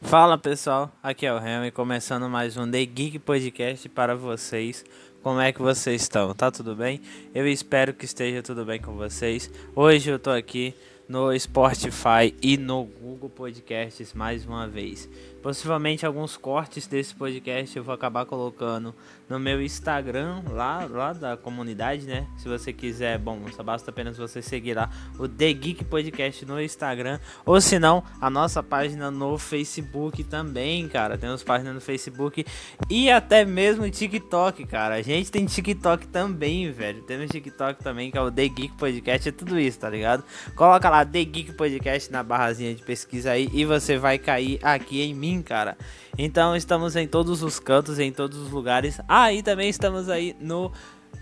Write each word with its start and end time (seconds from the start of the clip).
Fala 0.00 0.38
pessoal, 0.38 0.92
aqui 1.02 1.26
é 1.26 1.32
o 1.34 1.38
Helm, 1.38 1.70
começando 1.72 2.28
mais 2.30 2.56
um 2.56 2.70
The 2.70 2.84
Geek 2.86 3.18
Podcast 3.18 3.88
para 3.88 4.14
vocês. 4.14 4.84
Como 5.22 5.40
é 5.40 5.52
que 5.52 5.60
vocês 5.60 6.02
estão? 6.02 6.32
Tá 6.32 6.50
tudo 6.52 6.74
bem? 6.76 7.00
Eu 7.34 7.46
espero 7.48 7.92
que 7.92 8.04
esteja 8.04 8.40
tudo 8.40 8.64
bem 8.64 8.80
com 8.80 8.94
vocês. 8.94 9.50
Hoje 9.74 10.08
eu 10.08 10.18
tô 10.18 10.30
aqui 10.30 10.72
no 11.08 11.36
Spotify 11.38 12.32
e 12.40 12.56
no 12.56 12.84
Google 12.84 13.28
Podcasts 13.28 14.14
mais 14.14 14.46
uma 14.46 14.68
vez. 14.68 15.08
Possivelmente 15.42 16.04
alguns 16.04 16.36
cortes 16.36 16.86
desse 16.86 17.14
podcast 17.14 17.76
eu 17.76 17.84
vou 17.84 17.94
acabar 17.94 18.26
colocando 18.26 18.94
no 19.28 19.38
meu 19.38 19.62
Instagram, 19.62 20.42
lá, 20.50 20.86
lá 20.90 21.12
da 21.12 21.36
comunidade, 21.36 22.06
né? 22.06 22.26
Se 22.38 22.48
você 22.48 22.72
quiser, 22.72 23.18
bom, 23.18 23.40
só 23.54 23.62
basta 23.62 23.90
apenas 23.90 24.16
você 24.16 24.40
seguir 24.40 24.74
lá 24.74 24.90
o 25.18 25.28
The 25.28 25.52
Geek 25.52 25.84
Podcast 25.84 26.44
no 26.46 26.60
Instagram. 26.60 27.20
Ou 27.44 27.60
se 27.60 27.78
não, 27.78 28.02
a 28.20 28.30
nossa 28.30 28.62
página 28.62 29.10
no 29.10 29.36
Facebook 29.38 30.24
também, 30.24 30.88
cara. 30.88 31.18
Temos 31.18 31.42
página 31.42 31.72
no 31.72 31.80
Facebook 31.80 32.44
e 32.88 33.10
até 33.10 33.44
mesmo 33.44 33.88
TikTok, 33.90 34.64
cara. 34.66 34.94
A 34.94 35.02
gente 35.02 35.30
tem 35.30 35.44
TikTok 35.44 36.08
também, 36.08 36.72
velho. 36.72 37.02
Temos 37.02 37.30
TikTok 37.30 37.82
também, 37.84 38.10
que 38.10 38.16
é 38.16 38.20
o 38.20 38.30
The 38.30 38.48
Geek 38.48 38.76
Podcast. 38.78 39.28
É 39.28 39.32
tudo 39.32 39.58
isso, 39.58 39.78
tá 39.78 39.90
ligado? 39.90 40.24
Coloca 40.56 40.88
lá 40.88 41.04
The 41.04 41.24
Geek 41.24 41.52
Podcast 41.52 42.10
na 42.10 42.22
barrazinha 42.22 42.74
de 42.74 42.82
pesquisa 42.82 43.32
aí 43.32 43.48
e 43.52 43.64
você 43.64 43.98
vai 43.98 44.18
cair 44.18 44.58
aqui 44.62 45.02
em 45.02 45.14
mim 45.14 45.27
mim, 45.28 45.42
cara. 45.42 45.76
Então 46.16 46.56
estamos 46.56 46.96
em 46.96 47.06
todos 47.06 47.42
os 47.42 47.58
cantos, 47.60 47.98
em 47.98 48.12
todos 48.12 48.38
os 48.38 48.50
lugares. 48.50 49.00
Ah, 49.06 49.32
e 49.32 49.42
também 49.42 49.68
estamos 49.68 50.08
aí 50.08 50.34
no. 50.40 50.72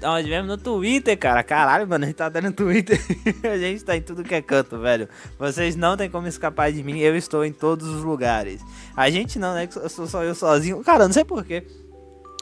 Onde 0.03 0.29
mesmo? 0.29 0.47
No 0.47 0.59
Twitter, 0.59 1.17
cara. 1.19 1.43
Caralho, 1.43 1.89
mano, 1.89 2.05
a 2.05 2.07
gente 2.07 2.17
tá 2.17 2.27
até 2.27 2.41
no 2.41 2.53
Twitter. 2.53 3.01
a 3.51 3.57
gente 3.57 3.85
tá 3.85 3.97
em 3.97 4.03
tudo 4.03 4.23
que 4.23 4.35
é 4.35 4.43
canto, 4.43 4.79
velho. 4.79 5.09
Vocês 5.39 5.75
não 5.75 5.97
tem 5.97 6.11
como 6.11 6.27
escapar 6.27 6.71
de 6.71 6.83
mim. 6.83 6.99
Eu 6.99 7.17
estou 7.17 7.45
em 7.45 7.53
todos 7.53 7.89
os 7.89 8.03
lugares. 8.03 8.61
A 8.95 9.09
gente 9.11 9.39
não, 9.39 9.55
né? 9.55 9.69
Eu 9.75 9.89
sou 9.89 10.07
só 10.07 10.23
eu 10.23 10.35
sozinho. 10.35 10.83
Cara, 10.85 11.07
não 11.07 11.13
sei 11.13 11.25
porquê. 11.25 11.65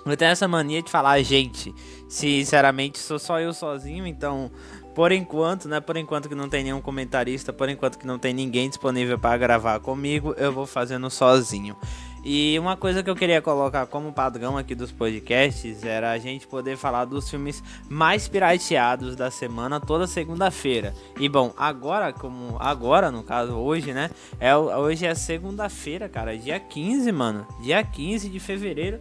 Eu 0.05 0.17
tenho 0.17 0.33
essa 0.33 0.47
mania 0.47 0.83
de 0.83 0.91
falar, 0.91 1.23
gente. 1.23 1.75
Sinceramente, 2.09 2.99
sou 2.99 3.19
só 3.19 3.41
eu 3.41 3.55
sozinho, 3.55 4.07
então 4.07 4.51
por 4.95 5.13
enquanto, 5.13 5.69
né? 5.69 5.81
Por 5.81 5.97
enquanto 5.97 6.29
que 6.29 6.35
não 6.35 6.49
tem 6.49 6.65
nenhum 6.65 6.81
comentarista, 6.81 7.53
por 7.53 7.69
enquanto 7.69 7.99
que 7.99 8.07
não 8.07 8.19
tem 8.19 8.33
ninguém 8.33 8.69
disponível 8.69 9.19
para 9.19 9.37
gravar 9.37 9.81
comigo, 9.81 10.35
eu 10.37 10.53
vou 10.53 10.67
fazendo 10.67 11.11
sozinho. 11.11 11.77
E 12.25 12.59
uma 12.59 12.75
coisa 12.75 13.03
que 13.03 13.11
eu 13.11 13.15
queria 13.15 13.43
colocar 13.43 13.85
como 13.85 14.11
padrão 14.11 14.57
aqui 14.57 14.75
dos 14.75 14.91
podcasts 14.91 15.85
era 15.85 16.11
a 16.11 16.19
gente 16.19 16.47
poder 16.47 16.75
falar 16.79 17.05
dos 17.05 17.29
filmes 17.29 17.63
mais 17.87 18.27
pirateados 18.27 19.15
da 19.15 19.31
semana 19.31 19.79
toda 19.79 20.07
segunda-feira. 20.07 20.95
E 21.21 21.29
bom, 21.29 21.53
agora 21.55 22.15
como 22.15 22.57
agora 22.59 23.11
no 23.11 23.23
caso 23.23 23.53
hoje, 23.53 23.93
né? 23.93 24.11
É 24.41 24.57
hoje 24.57 25.05
é 25.05 25.15
segunda-feira, 25.15 26.09
cara, 26.09 26.39
dia 26.39 26.59
15, 26.59 27.13
mano. 27.13 27.47
Dia 27.61 27.85
15 27.85 28.31
de 28.31 28.41
fevereiro 28.41 29.01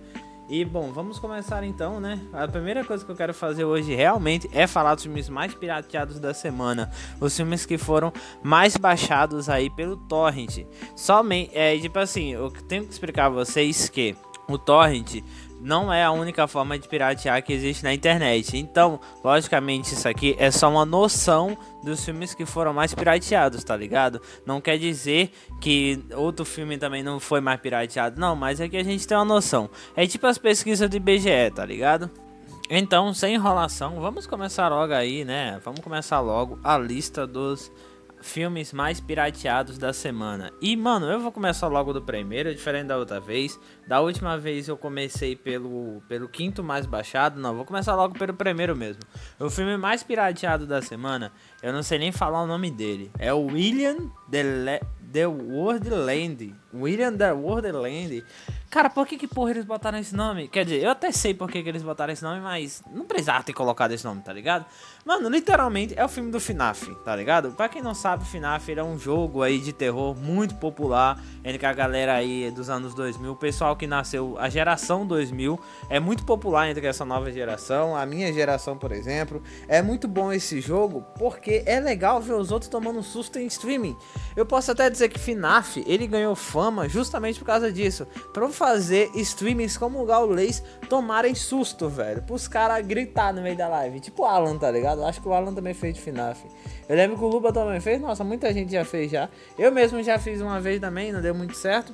e 0.49 0.66
bom, 0.66 0.91
vamos 0.91 1.19
começar 1.19 1.63
então, 1.63 1.99
né? 1.99 2.19
A 2.33 2.47
primeira 2.47 2.83
coisa 2.83 3.03
que 3.03 3.09
eu 3.09 3.16
quero 3.16 3.33
fazer 3.33 3.63
hoje 3.63 3.95
realmente 3.95 4.49
é 4.52 4.67
falar 4.67 4.94
dos 4.94 5.03
filmes 5.03 5.30
mais 5.30 5.53
pirateados 5.53 6.19
da 6.19 6.33
semana, 6.33 6.91
os 7.19 7.36
filmes 7.36 7.66
que 7.66 7.77
foram 7.77 8.11
mais 8.41 8.75
baixados 8.75 9.47
aí 9.47 9.69
pelo 9.69 9.95
torrent. 9.95 10.66
Somente, 10.95 11.52
é 11.53 11.77
tipo 11.77 11.97
assim, 11.97 12.33
eu 12.33 12.52
tenho 12.67 12.86
que 12.86 12.91
explicar 12.91 13.27
a 13.27 13.30
vocês 13.30 13.89
que 13.89 14.16
o 14.47 14.58
torrent 14.58 15.23
não 15.64 15.92
é 15.92 16.03
a 16.03 16.11
única 16.11 16.45
forma 16.47 16.78
de 16.78 16.88
piratear 16.88 17.42
que 17.42 17.53
existe 17.53 17.83
na 17.83 17.94
internet. 17.94 18.58
Então, 18.58 19.00
logicamente, 19.23 19.94
isso 19.94 20.08
aqui 20.08 20.36
é 20.38 20.52
só 20.52 20.70
uma 20.70 20.86
noção 20.86 21.58
dos 21.83 22.03
filmes 22.03 22.33
que 22.33 22.45
foram 22.45 22.73
mais 22.73 22.94
pirateados, 22.94 23.64
tá 23.64 23.75
ligado? 23.75 24.22
Não 24.45 24.59
quer 24.59 24.78
dizer 24.78 25.31
que 25.61 26.03
outro 26.16 26.44
filme 26.44 26.78
também 26.78 27.02
não 27.02 27.20
foi 27.20 27.39
mais 27.39 27.59
pirateado, 27.59 28.20
não, 28.20 28.36
mas 28.36 28.59
é 28.59 28.67
que 28.67 28.78
a 28.78 28.83
gente 28.83 29.08
tem 29.08 29.17
uma 29.17 29.25
noção. 29.25 29.70
É 29.95 30.05
tipo 30.05 30.28
as 30.28 30.38
pesquisas 30.38 30.89
do 30.89 30.97
IBGE, 30.97 31.52
tá 31.55 31.66
ligado? 31.66 32.11
Então, 32.70 33.14
sem 33.14 33.36
enrolação, 33.36 33.99
vamos 34.02 34.26
começar 34.27 34.67
logo 34.70 34.93
aí, 34.93 35.23
né? 35.23 35.59
Vamos 35.64 35.82
começar 35.82 36.20
logo 36.20 36.59
a 36.64 36.77
lista 36.77 37.27
dos 37.27 37.71
filmes 38.23 38.73
mais 38.73 39.00
pirateados 39.00 39.78
da 39.78 39.94
semana. 39.94 40.52
E, 40.61 40.76
mano, 40.76 41.06
eu 41.06 41.20
vou 41.20 41.32
começar 41.32 41.67
logo 41.67 41.94
do 41.94 42.02
primeiro, 42.02 42.54
diferente 42.54 42.88
da 42.88 42.98
outra 42.98 43.20
vez. 43.20 43.60
Da 43.88 44.00
última 44.00 44.38
vez 44.38 44.67
eu 44.67 44.78
comecei 44.78 45.36
pelo, 45.36 46.02
pelo 46.08 46.28
quinto 46.28 46.64
mais 46.64 46.86
baixado. 46.86 47.39
Não, 47.39 47.56
vou 47.56 47.66
começar 47.66 47.95
logo 47.95 48.17
pelo 48.17 48.33
primeiro 48.33 48.76
mesmo. 48.76 49.02
O 49.39 49.50
filme 49.50 49.78
mais 49.78 50.02
pirateado 50.02 50.66
da 50.66 50.82
semana, 50.82 51.32
eu 51.62 51.72
não 51.72 51.83
sei 51.83 52.00
nem 52.00 52.12
falar 52.12 52.42
o 52.42 52.48
nome 52.48 52.72
dele. 52.72 53.12
É 53.20 53.33
o 53.33 53.45
William 53.45 54.10
The, 54.32 54.44
Le 54.44 54.80
The 55.12 55.28
Wordland. 55.28 56.56
William 56.73 57.16
The 57.16 57.33
Wordland. 57.33 58.23
Cara, 58.73 58.89
por 58.89 59.06
que 59.06 59.20
que 59.20 59.28
porra 59.28 59.52
eles 59.52 59.66
botaram 59.66 60.00
esse 60.00 60.16
nome? 60.16 60.48
Quer 60.48 60.66
dizer, 60.66 60.82
eu 60.82 60.89
até 60.89 61.11
sei 61.11 61.32
por 61.32 61.48
que, 61.48 61.61
que 61.61 61.70
eles 61.70 61.84
botaram 61.84 62.11
esse 62.11 62.23
nome, 62.23 62.42
mas 62.42 62.82
não 62.92 63.06
precisava 63.06 63.44
ter 63.44 63.54
colocado 63.54 63.92
esse 63.92 64.04
nome, 64.04 64.22
tá 64.22 64.34
ligado? 64.34 64.66
Mano, 65.06 65.30
literalmente 65.30 65.94
é 65.95 66.04
o 66.04 66.10
filme 66.10 66.32
do 66.32 66.39
FNAF, 66.39 66.95
tá 67.06 67.16
ligado? 67.16 67.52
Pra 67.52 67.70
quem 67.70 67.83
não 67.83 67.94
sabe, 67.94 68.26
FNAF 68.26 68.72
é 68.72 68.83
um 68.83 68.98
jogo 68.98 69.44
aí 69.44 69.60
de 69.60 69.72
terror 69.72 70.16
muito 70.16 70.56
popular 70.56 71.22
entre 71.44 71.64
a 71.67 71.72
galera 71.72 72.16
aí 72.16 72.50
dos 72.50 72.67
anos 72.67 72.95
2000. 72.95 73.33
O 73.33 73.36
pessoal 73.36 73.76
que 73.76 73.86
nasceu, 73.86 74.36
a 74.39 74.50
geração 74.50 75.06
2000, 75.06 75.60
é 75.88 76.00
muito 76.00 76.26
popular 76.26 76.67
entre 76.67 76.88
essa 76.88 77.06
nova 77.06 77.32
geração. 77.32 77.95
A 77.95 78.08
minha 78.08 78.33
geração, 78.33 78.76
por 78.76 78.92
exemplo. 78.92 79.44
É 79.67 79.83
muito 79.83 80.08
bom 80.08 80.33
esse 80.33 80.60
jogo 80.60 81.06
porque 81.20 81.62
é 81.67 81.80
legal 81.80 82.20
ver 82.20 82.33
os 82.33 82.50
outros 82.50 82.72
tomando 82.72 83.04
susto 83.04 83.38
em 83.38 83.45
streaming. 83.45 83.95
Eu 84.36 84.48
posso 84.48 84.72
até 84.72 84.89
dizer 84.89 85.10
que 85.10 85.20
FNAF, 85.20 85.83
ele 85.86 86.08
ganhou 86.08 86.33
fama 86.33 86.89
justamente 86.89 87.38
por 87.38 87.45
causa 87.45 87.72
disso. 87.72 88.08
Pra 88.33 88.44
fazer 88.64 89.12
streamings 89.16 89.78
como 89.78 90.02
o 90.02 90.06
Gaulês 90.06 90.64
tomarem 90.88 91.36
susto, 91.36 91.90
velho. 91.90 92.22
Pros 92.22 92.48
caras 92.48 92.86
gritar 92.88 93.34
no 93.34 93.42
meio 93.42 93.58
da 93.58 93.68
live. 93.68 94.00
Tipo 94.00 94.22
o 94.22 94.26
Alan, 94.26 94.58
tá 94.58 94.72
ligado? 94.72 95.04
Acho 95.04 95.22
que 95.22 95.28
o 95.28 95.34
Alan 95.34 95.54
também 95.54 95.74
fez 95.74 95.96
de 95.96 96.00
FNAF. 96.00 96.46
Eu 96.88 96.96
lembro 96.96 97.18
que 97.18 97.24
o 97.26 97.28
Luba 97.28 97.52
também 97.52 97.82
fez. 97.82 98.00
Nossa, 98.00 98.24
muita 98.24 98.54
gente 98.54 98.72
já 98.72 98.86
fez 98.86 99.12
já. 99.12 99.28
Eu 99.60 99.70
mesmo 99.70 100.02
já 100.02 100.18
fiz 100.18 100.40
uma 100.40 100.62
vez 100.62 100.80
também, 100.80 101.12
não 101.12 101.20
deu 101.20 101.36
muito 101.36 101.58
certo. 101.58 101.94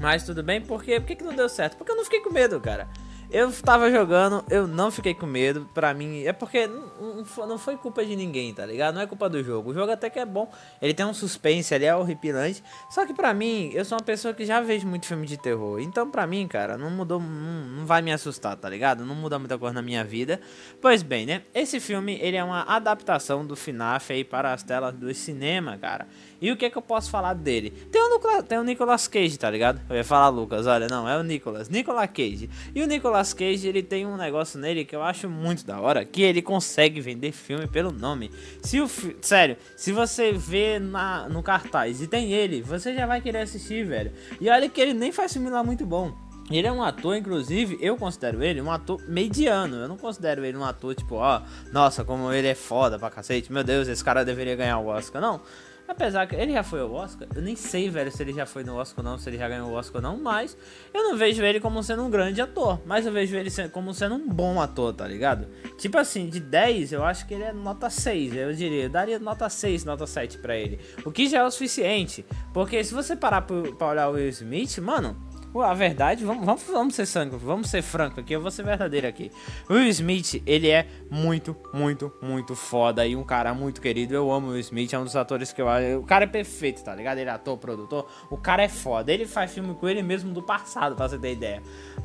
Mas 0.00 0.24
tudo 0.24 0.42
bem, 0.42 0.60
porque 0.60 0.98
por 0.98 1.06
que, 1.06 1.14
que 1.14 1.22
não 1.22 1.32
deu 1.32 1.48
certo? 1.48 1.76
Porque 1.76 1.92
eu 1.92 1.96
não 1.96 2.02
fiquei 2.02 2.22
com 2.22 2.32
medo, 2.32 2.60
cara. 2.60 2.88
Eu 3.30 3.52
tava 3.52 3.90
jogando, 3.90 4.42
eu 4.48 4.66
não 4.66 4.90
fiquei 4.90 5.12
com 5.12 5.26
medo. 5.26 5.68
Pra 5.74 5.92
mim, 5.92 6.22
é 6.22 6.32
porque 6.32 6.66
não, 6.66 7.58
foi 7.58 7.76
culpa 7.76 8.02
de 8.02 8.16
ninguém, 8.16 8.54
tá 8.54 8.64
ligado? 8.64 8.94
Não 8.94 9.02
é 9.02 9.06
culpa 9.06 9.28
do 9.28 9.44
jogo. 9.44 9.70
O 9.70 9.74
jogo 9.74 9.92
até 9.92 10.08
que 10.08 10.18
é 10.18 10.24
bom. 10.24 10.50
Ele 10.80 10.94
tem 10.94 11.04
um 11.04 11.12
suspense 11.12 11.74
ali, 11.74 11.84
é 11.84 11.94
horripilante. 11.94 12.64
Só 12.88 13.04
que 13.04 13.12
pra 13.12 13.34
mim, 13.34 13.70
eu 13.74 13.84
sou 13.84 13.98
uma 13.98 14.04
pessoa 14.04 14.32
que 14.32 14.46
já 14.46 14.62
vejo 14.62 14.86
muito 14.86 15.04
filme 15.04 15.26
de 15.26 15.36
terror. 15.36 15.78
Então, 15.78 16.10
pra 16.10 16.26
mim, 16.26 16.48
cara, 16.48 16.78
não 16.78 16.90
mudou. 16.90 17.20
Não, 17.20 17.66
não 17.78 17.86
vai 17.86 18.00
me 18.00 18.10
assustar, 18.10 18.56
tá 18.56 18.68
ligado? 18.68 19.04
Não 19.04 19.14
muda 19.14 19.38
muita 19.38 19.58
coisa 19.58 19.74
na 19.74 19.82
minha 19.82 20.02
vida. 20.02 20.40
Pois 20.80 21.02
bem, 21.02 21.26
né? 21.26 21.42
Esse 21.54 21.80
filme, 21.80 22.18
ele 22.22 22.38
é 22.38 22.42
uma 22.42 22.62
adaptação 22.62 23.44
do 23.44 23.54
FNAF 23.54 24.10
aí 24.10 24.24
para 24.24 24.54
as 24.54 24.62
telas 24.62 24.94
do 24.94 25.12
cinema, 25.12 25.76
cara. 25.76 26.08
E 26.40 26.50
o 26.50 26.56
que 26.56 26.64
é 26.64 26.70
que 26.70 26.78
eu 26.78 26.82
posso 26.82 27.10
falar 27.10 27.34
dele? 27.34 27.70
Tem 27.92 28.00
o, 28.26 28.42
tem 28.42 28.58
o 28.58 28.64
Nicolas 28.64 29.06
Cage, 29.06 29.38
tá 29.38 29.50
ligado? 29.50 29.80
Eu 29.88 29.96
ia 29.96 30.04
falar 30.04 30.28
Lucas, 30.28 30.66
olha, 30.66 30.88
não, 30.88 31.08
é 31.08 31.16
o 31.16 31.22
Nicolas. 31.22 31.68
Nicolas 31.68 32.10
Cage. 32.10 32.50
E 32.74 32.82
o 32.82 32.86
Nicolas 32.86 33.32
Cage, 33.32 33.68
ele 33.68 33.82
tem 33.82 34.06
um 34.06 34.16
negócio 34.16 34.58
nele 34.58 34.84
que 34.84 34.96
eu 34.96 35.02
acho 35.02 35.28
muito 35.28 35.64
da 35.64 35.80
hora, 35.80 36.04
que 36.04 36.22
ele 36.22 36.42
consegue 36.42 37.00
vender 37.00 37.32
filme 37.32 37.66
pelo 37.66 37.92
nome. 37.92 38.30
Se 38.62 38.80
o 38.80 38.88
sério, 39.20 39.56
se 39.76 39.92
você 39.92 40.32
vê 40.32 40.78
na, 40.78 41.28
no 41.28 41.42
cartaz 41.42 42.00
e 42.02 42.06
tem 42.06 42.32
ele, 42.32 42.62
você 42.62 42.94
já 42.94 43.06
vai 43.06 43.20
querer 43.20 43.38
assistir, 43.38 43.84
velho. 43.84 44.12
E 44.40 44.48
olha 44.48 44.68
que 44.68 44.80
ele 44.80 44.94
nem 44.94 45.12
faz 45.12 45.32
filme 45.32 45.50
lá 45.50 45.62
muito 45.62 45.86
bom. 45.86 46.12
Ele 46.50 46.66
é 46.66 46.72
um 46.72 46.82
ator, 46.82 47.14
inclusive, 47.14 47.78
eu 47.80 47.96
considero 47.96 48.42
ele 48.42 48.60
um 48.62 48.70
ator 48.70 49.02
mediano. 49.06 49.76
Eu 49.76 49.88
não 49.88 49.98
considero 49.98 50.44
ele 50.44 50.56
um 50.56 50.64
ator 50.64 50.94
tipo, 50.94 51.16
ó, 51.16 51.42
nossa, 51.70 52.04
como 52.04 52.32
ele 52.32 52.48
é 52.48 52.54
foda 52.54 52.98
pra 52.98 53.10
cacete. 53.10 53.52
Meu 53.52 53.62
Deus, 53.62 53.86
esse 53.86 54.02
cara 54.02 54.24
deveria 54.24 54.56
ganhar 54.56 54.78
o 54.78 54.86
Oscar. 54.86 55.20
Não. 55.20 55.40
Apesar 55.88 56.26
que 56.26 56.36
ele 56.36 56.52
já 56.52 56.62
foi 56.62 56.80
ao 56.80 56.92
Oscar, 56.92 57.26
eu 57.34 57.40
nem 57.40 57.56
sei, 57.56 57.88
velho, 57.88 58.12
se 58.12 58.22
ele 58.22 58.34
já 58.34 58.44
foi 58.44 58.62
no 58.62 58.76
Oscar 58.76 59.02
ou 59.02 59.10
não, 59.10 59.18
se 59.18 59.28
ele 59.30 59.38
já 59.38 59.48
ganhou 59.48 59.70
o 59.70 59.72
Oscar 59.72 59.96
ou 59.96 60.02
não, 60.02 60.22
mas 60.22 60.54
eu 60.92 61.02
não 61.02 61.16
vejo 61.16 61.42
ele 61.42 61.58
como 61.58 61.82
sendo 61.82 62.04
um 62.04 62.10
grande 62.10 62.42
ator, 62.42 62.78
mas 62.84 63.06
eu 63.06 63.12
vejo 63.12 63.34
ele 63.34 63.50
como 63.70 63.94
sendo 63.94 64.16
um 64.16 64.28
bom 64.28 64.60
ator, 64.60 64.92
tá 64.92 65.08
ligado? 65.08 65.48
Tipo 65.78 65.96
assim, 65.96 66.28
de 66.28 66.40
10, 66.40 66.92
eu 66.92 67.02
acho 67.02 67.26
que 67.26 67.32
ele 67.32 67.44
é 67.44 67.54
nota 67.54 67.88
6, 67.88 68.36
eu 68.36 68.52
diria, 68.52 68.84
eu 68.84 68.90
daria 68.90 69.18
nota 69.18 69.48
6, 69.48 69.86
nota 69.86 70.06
7 70.06 70.38
para 70.38 70.54
ele. 70.54 70.78
O 71.06 71.10
que 71.10 71.26
já 71.26 71.38
é 71.38 71.44
o 71.44 71.50
suficiente, 71.50 72.24
porque 72.52 72.84
se 72.84 72.92
você 72.92 73.16
parar 73.16 73.42
pra 73.42 73.88
olhar 73.88 74.10
o 74.10 74.12
Will 74.12 74.28
Smith, 74.28 74.78
mano, 74.78 75.16
a 75.56 75.74
verdade, 75.74 76.24
vamos, 76.24 76.44
vamos, 76.44 76.62
vamos 76.64 76.94
ser 76.94 77.06
franco, 77.06 77.38
vamos 77.38 77.70
ser 77.70 77.82
franco 77.82 78.20
aqui, 78.20 78.32
eu 78.32 78.40
vou 78.40 78.50
ser 78.50 78.64
verdadeiro 78.64 79.06
aqui. 79.06 79.30
O 79.68 79.74
Will 79.74 79.88
Smith, 79.88 80.42
ele 80.46 80.68
é 80.68 80.86
muito, 81.10 81.56
muito, 81.72 82.12
muito 82.22 82.54
foda 82.54 83.06
e 83.06 83.16
um 83.16 83.24
cara 83.24 83.54
muito 83.54 83.80
querido. 83.80 84.14
Eu 84.14 84.30
amo 84.30 84.48
o 84.48 84.50
Will 84.50 84.60
Smith, 84.60 84.92
é 84.92 84.98
um 84.98 85.04
dos 85.04 85.16
atores 85.16 85.52
que 85.52 85.60
eu 85.60 85.68
acho. 85.68 85.98
O 85.98 86.04
cara 86.04 86.24
é 86.24 86.28
perfeito, 86.28 86.82
tá 86.84 86.94
ligado? 86.94 87.18
Ele 87.18 87.30
é 87.30 87.32
ator, 87.32 87.56
produtor. 87.58 88.06
O 88.30 88.36
cara 88.36 88.62
é 88.62 88.68
foda. 88.68 89.12
Ele 89.12 89.26
faz 89.26 89.52
filme 89.52 89.74
com 89.74 89.88
ele 89.88 90.02
mesmo 90.02 90.32
do 90.32 90.42
passado, 90.42 90.94
pra 90.94 91.08
você 91.08 91.18
ter 91.18 91.32
ideia. 91.32 91.62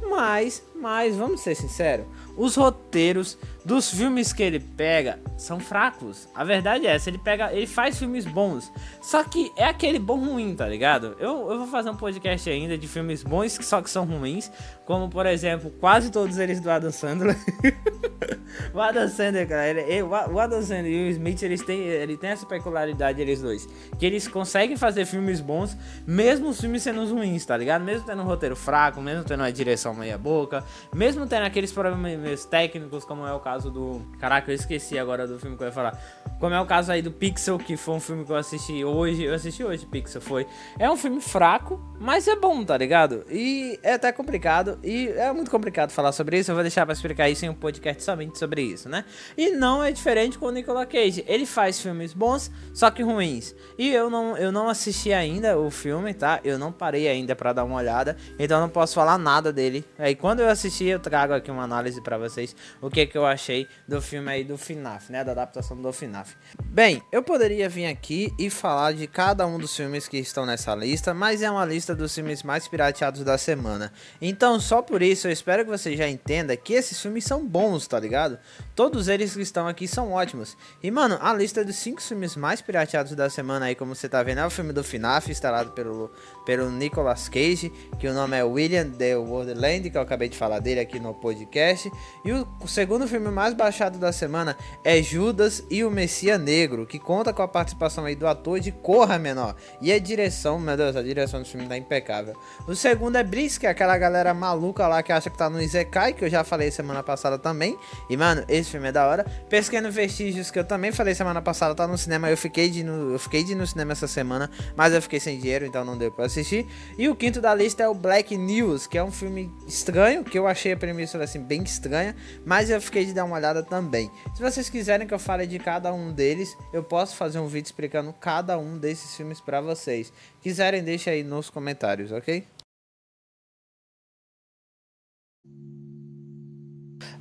Mas, 0.10 0.64
mas, 0.76 1.16
vamos 1.16 1.42
ser 1.42 1.56
sinceros, 1.56 2.06
os 2.38 2.56
roteiros 2.56 3.38
dos 3.66 3.90
filmes 3.92 4.34
que 4.34 4.44
ele 4.44 4.60
pega 4.60 5.20
são 5.38 5.60
fracos. 5.60 6.28
A 6.36 6.44
verdade 6.44 6.86
é 6.86 6.92
essa, 6.96 7.10
ele 7.10 7.18
pega, 7.18 7.54
ele 7.54 7.66
faz 7.66 7.98
filmes 7.98 8.26
bons. 8.26 8.72
Só 9.02 9.24
que 9.24 9.52
é 9.56 9.66
aquele 9.66 10.00
bom 10.00 10.18
ruim, 10.18 10.56
tá 10.56 10.68
ligado? 10.68 11.16
Eu, 11.20 11.52
eu 11.52 11.58
vou 11.60 11.68
fazer 11.68 11.90
um 11.90 11.96
podcast 11.96 12.50
ainda 12.50 12.78
de 12.78 12.88
filmes 12.88 13.24
bons 13.24 13.54
só 13.62 13.82
que 13.82 13.90
são 13.90 14.06
ruins, 14.06 14.52
como 14.86 15.10
por 15.10 15.26
exemplo, 15.26 15.72
quase 15.80 16.12
todos 16.12 16.38
eles 16.38 16.60
do 16.60 16.70
Adam 16.70 16.92
Sandler. 16.92 17.38
o 18.74 18.80
Adam 18.80 19.08
Sandler, 19.08 19.48
cara, 19.48 19.68
ele, 19.70 19.82
ele, 19.82 20.04
o 20.04 20.40
Adam 20.40 20.62
Sandler 20.62 20.92
e 20.92 21.08
o 21.08 21.10
Smith, 21.10 21.42
eles 21.44 21.62
têm, 21.62 21.82
ele 21.82 22.18
tem 22.18 22.32
essa 22.32 22.46
peculiaridade 22.46 23.22
eles 23.22 23.42
dois, 23.42 23.68
que 23.98 24.06
eles 24.06 24.28
conseguem 24.28 24.78
fazer 24.78 25.06
filmes 25.06 25.40
bons, 25.40 25.78
mesmo 26.06 26.50
os 26.50 26.60
filmes 26.60 26.84
sendo 26.84 27.06
ruins, 27.06 27.46
tá 27.46 27.56
ligado? 27.56 27.84
Mesmo 27.84 28.06
tendo 28.06 28.22
um 28.22 28.26
roteiro 28.26 28.56
fraco, 28.56 29.02
mesmo 29.02 29.24
tendo 29.24 29.42
uma 29.42 29.52
direção 29.52 29.94
meia 29.94 30.18
boca, 30.18 30.64
mesmo 30.94 31.28
tendo 31.28 31.46
aqueles 31.46 31.72
problemas 31.72 32.46
técnicos, 32.46 33.06
como 33.06 33.26
é 33.26 33.34
o 33.34 33.40
caso 33.40 33.70
do. 33.70 34.02
Caraca, 34.20 34.52
eu 34.52 34.56
esqueci 34.56 34.98
agora 34.98 35.28
do 35.28 35.40
filme 35.40 35.58
que 35.58 35.64
eu 35.64 35.68
ia 35.68 35.74
falar. 35.74 36.00
Como 36.40 36.54
é 36.54 36.60
o 36.60 36.66
caso 36.66 36.92
aí 36.92 37.02
do 37.02 37.12
Pixel, 37.12 37.58
que 37.58 37.78
foi 37.78 37.96
um 37.96 38.00
filme 38.00 38.26
que 38.26 38.32
eu 38.32 38.36
assisti 38.36 38.84
hoje. 38.84 39.24
Eu 39.24 39.34
assisti 39.34 39.64
hoje, 39.64 39.86
Pixel, 39.86 40.22
foi. 40.22 40.46
É 40.78 40.90
um 40.90 40.98
filme 40.98 41.22
fraco, 41.22 41.82
mas 42.00 42.28
é 42.28 42.36
bom, 42.36 42.64
tá 42.64 42.78
ligado? 42.78 43.24
E 43.30 43.80
é 43.82 43.94
até 43.94 44.12
complicado. 44.12 44.78
E 44.84 45.08
é 45.10 45.32
muito 45.32 45.50
complicado 45.50 45.92
falar 45.92 46.12
sobre 46.12 46.38
isso. 46.38 46.52
Eu 46.52 46.56
vou 46.56 46.64
deixar 46.64 46.86
pra 46.86 46.94
explicar 46.94 47.30
isso 47.30 47.46
em 47.46 47.50
um 47.50 47.54
podcast 47.54 48.04
somente 48.04 48.38
sobre 48.44 48.62
isso, 48.62 48.90
né? 48.90 49.06
E 49.38 49.51
não 49.51 49.84
é 49.84 49.92
diferente 49.92 50.38
com 50.38 50.48
o 50.48 50.51
Nicolas 50.51 50.88
Cage. 50.88 51.24
Ele 51.28 51.45
faz 51.45 51.80
filmes 51.80 52.13
bons, 52.13 52.51
só 52.74 52.92
que 52.92 53.01
ruins. 53.01 53.56
E 53.78 53.90
eu 53.90 54.10
não, 54.10 54.38
eu 54.38 54.51
não 54.51 54.68
assisti 54.69 55.13
ainda 55.13 55.57
o 55.57 55.72
filme, 55.72 56.13
tá? 56.13 56.40
Eu 56.44 56.60
não 56.60 56.72
parei 56.72 57.07
ainda 57.07 57.36
para 57.36 57.54
dar 57.54 57.63
uma 57.63 57.78
olhada. 57.78 58.18
Então 58.38 58.60
não 58.60 58.69
posso 58.69 58.95
falar 58.95 59.18
nada 59.18 59.51
dele. 59.51 59.86
Aí 59.98 60.16
quando 60.16 60.42
eu 60.42 60.50
assistir, 60.50 60.86
eu 60.86 61.00
trago 61.00 61.34
aqui 61.34 61.50
uma 61.50 61.63
análise 61.63 62.01
para 62.01 62.18
vocês. 62.18 62.56
O 62.81 62.90
que 62.90 63.06
que 63.06 63.18
eu 63.18 63.25
achei 63.25 63.68
do 63.88 64.01
filme 64.01 64.30
aí 64.30 64.44
do 64.44 64.57
FNAF, 64.57 65.12
né? 65.12 65.24
Da 65.24 65.31
adaptação 65.31 65.81
do 65.81 65.92
FNAF. 65.94 66.36
Bem, 66.66 67.01
eu 67.12 67.24
poderia 67.24 67.69
vir 67.69 67.86
aqui 67.86 68.34
e 68.38 68.50
falar 68.50 68.94
de 68.94 69.07
cada 69.07 69.48
um 69.48 69.57
dos 69.57 69.75
filmes 69.75 70.07
que 70.07 70.18
estão 70.18 70.45
nessa 70.45 70.75
lista, 70.75 71.13
mas 71.13 71.42
é 71.42 71.50
uma 71.50 71.66
lista 71.66 71.95
dos 71.95 72.13
filmes 72.13 72.44
mais 72.44 72.68
pirateados 72.68 73.24
da 73.24 73.38
semana. 73.38 73.94
Então, 74.22 74.60
só 74.60 74.81
por 74.81 75.01
isso, 75.01 75.28
eu 75.28 75.31
espero 75.31 75.63
que 75.63 75.69
você 75.69 75.95
já 75.95 76.10
entenda 76.10 76.57
que 76.57 76.74
esses 76.74 77.00
filmes 77.01 77.24
são 77.24 77.45
bons, 77.45 77.88
tá 77.88 78.00
ligado? 78.00 78.32
Todos 78.75 79.07
eles 79.07 79.35
que 79.35 79.41
estão 79.41 79.68
aqui 79.68 79.88
são 79.88 80.12
ótimos. 80.12 80.57
E, 80.81 80.91
mano, 80.91 81.18
a 81.21 81.33
lista 81.33 81.63
dos 81.63 81.75
5 81.77 82.01
filmes 82.01 82.35
mais 82.35 82.62
pirateados 82.62 83.13
da 83.13 83.30
semana 83.30 83.65
aí, 83.65 83.75
como 83.75 83.95
você 83.95 84.07
tá 84.07 84.21
vendo, 84.21 84.39
é 84.39 84.45
o 84.45 84.50
filme 84.50 84.71
do 84.71 84.83
FNAF, 84.83 85.31
instalado 85.31 85.71
pelo, 85.71 86.12
pelo 86.45 86.69
Nicolas 86.69 87.27
Cage, 87.30 87.71
que 88.00 88.07
o 88.07 88.13
nome 88.13 88.38
é 88.38 88.44
William 88.44 88.89
The 88.89 89.18
Wonderland, 89.18 89.89
que 89.89 89.97
eu 89.97 90.01
acabei 90.01 90.30
de 90.30 90.38
falar 90.38 90.59
dele 90.59 90.80
aqui 90.80 91.00
no 91.00 91.13
podcast. 91.13 91.91
E 92.24 92.31
o, 92.31 92.47
segundo 92.68 93.07
filme 93.07 93.30
mais 93.30 93.53
baixado 93.53 93.97
da 93.97 94.12
semana 94.12 94.57
é 94.83 95.01
Judas 95.01 95.63
e 95.69 95.83
o 95.83 95.91
Messias 95.91 96.39
Negro, 96.39 96.85
que 96.85 97.00
conta 97.00 97.33
com 97.33 97.41
a 97.41 97.47
participação 97.47 98.06
aí 98.06 98.15
do 98.15 98.27
ator 98.27 98.59
de 98.59 98.71
Corra 98.71 99.18
Menor. 99.18 99.56
E 99.81 99.91
a 99.91 100.00
direção, 100.00 100.59
meu 100.59 100.77
Deus, 100.77 100.95
a 100.95 101.01
direção 101.01 101.41
do 101.41 101.47
filme 101.47 101.68
tá 101.68 101.77
impecável. 101.77 102.35
O 102.68 102.75
segundo 102.75 103.15
é 103.15 103.24
Brisk, 103.24 103.62
que 103.62 103.68
é 103.68 103.69
aquela 103.69 103.97
galera 103.97 104.33
maluca 104.33 104.88
lá 104.88 105.01
que 105.01 105.12
acha 105.12 105.30
que 105.30 105.38
tá 105.38 105.50
no 105.50 105.62
Izekai, 105.62 106.13
que 106.13 106.25
eu 106.25 106.30
já 106.30 106.44
falei 106.44 106.69
semana 106.69 107.01
passada 107.01 107.38
também. 107.38 107.77
E, 108.09 108.18
mano, 108.24 108.46
esse 108.48 108.70
filme 108.70 108.88
é 108.88 108.92
da 108.92 109.06
hora. 109.06 109.25
Pesqueno 109.50 109.92
Vestígios, 109.92 110.50
que 110.50 110.58
eu 110.58 110.64
também 110.64 110.92
falei 110.92 111.14
semana 111.14 111.42
passada, 111.42 111.75
tá 111.75 111.86
no 111.86 111.98
cinema. 111.98 112.30
Eu 112.30 112.38
fiquei 112.38 112.70
de 112.70 112.84
no, 112.84 113.12
eu 113.12 113.20
fiquei 113.20 113.44
de 113.44 113.54
no 113.54 113.68
cinema 113.68 113.92
essa 113.92 114.08
semana, 114.08 114.50
mas 114.75 114.94
eu 114.94 115.02
fiquei 115.02 115.20
sem 115.20 115.38
dinheiro, 115.38 115.66
então 115.66 115.84
não 115.84 115.98
deu 115.98 116.12
pra 116.12 116.25
assistir. 116.25 116.66
E 116.98 117.10
o 117.10 117.16
quinto 117.16 117.42
da 117.42 117.54
lista 117.54 117.84
é 117.84 117.88
o 117.88 117.94
Black 117.94 118.38
News, 118.38 118.88
que 118.88 118.98
é 118.98 119.04
um 119.04 119.12
filme 119.12 119.52
estranho, 119.68 120.24
que 120.24 120.40
eu 120.40 120.48
achei 120.48 120.72
a 120.72 120.78
premissa 120.78 121.22
assim 121.22 121.42
bem 121.42 121.64
estranha, 121.64 122.16
mas 122.46 122.70
eu 122.70 122.81
fiquei 122.81 123.06
de 123.06 123.14
dar 123.14 123.25
uma 123.25 123.36
olhada 123.36 123.62
também. 123.62 124.10
Se 124.34 124.42
vocês 124.42 124.69
quiserem 124.69 125.06
que 125.06 125.14
eu 125.14 125.19
fale 125.19 125.46
de 125.46 125.60
cada 125.60 125.94
um 125.94 126.12
deles, 126.12 126.56
eu 126.72 126.84
posso 126.84 127.16
fazer 127.18 127.40
um 127.40 127.48
vídeo 127.48 127.68
explicando 127.68 128.14
cada 128.14 128.58
um 128.58 128.78
desses 128.78 129.16
filmes 129.16 129.42
para 129.42 129.60
vocês. 129.60 130.14
Quiserem, 130.42 130.84
deixa 130.84 131.12
aí 131.12 131.24
nos 131.24 131.50
comentários, 131.50 132.12
ok? 132.12 132.46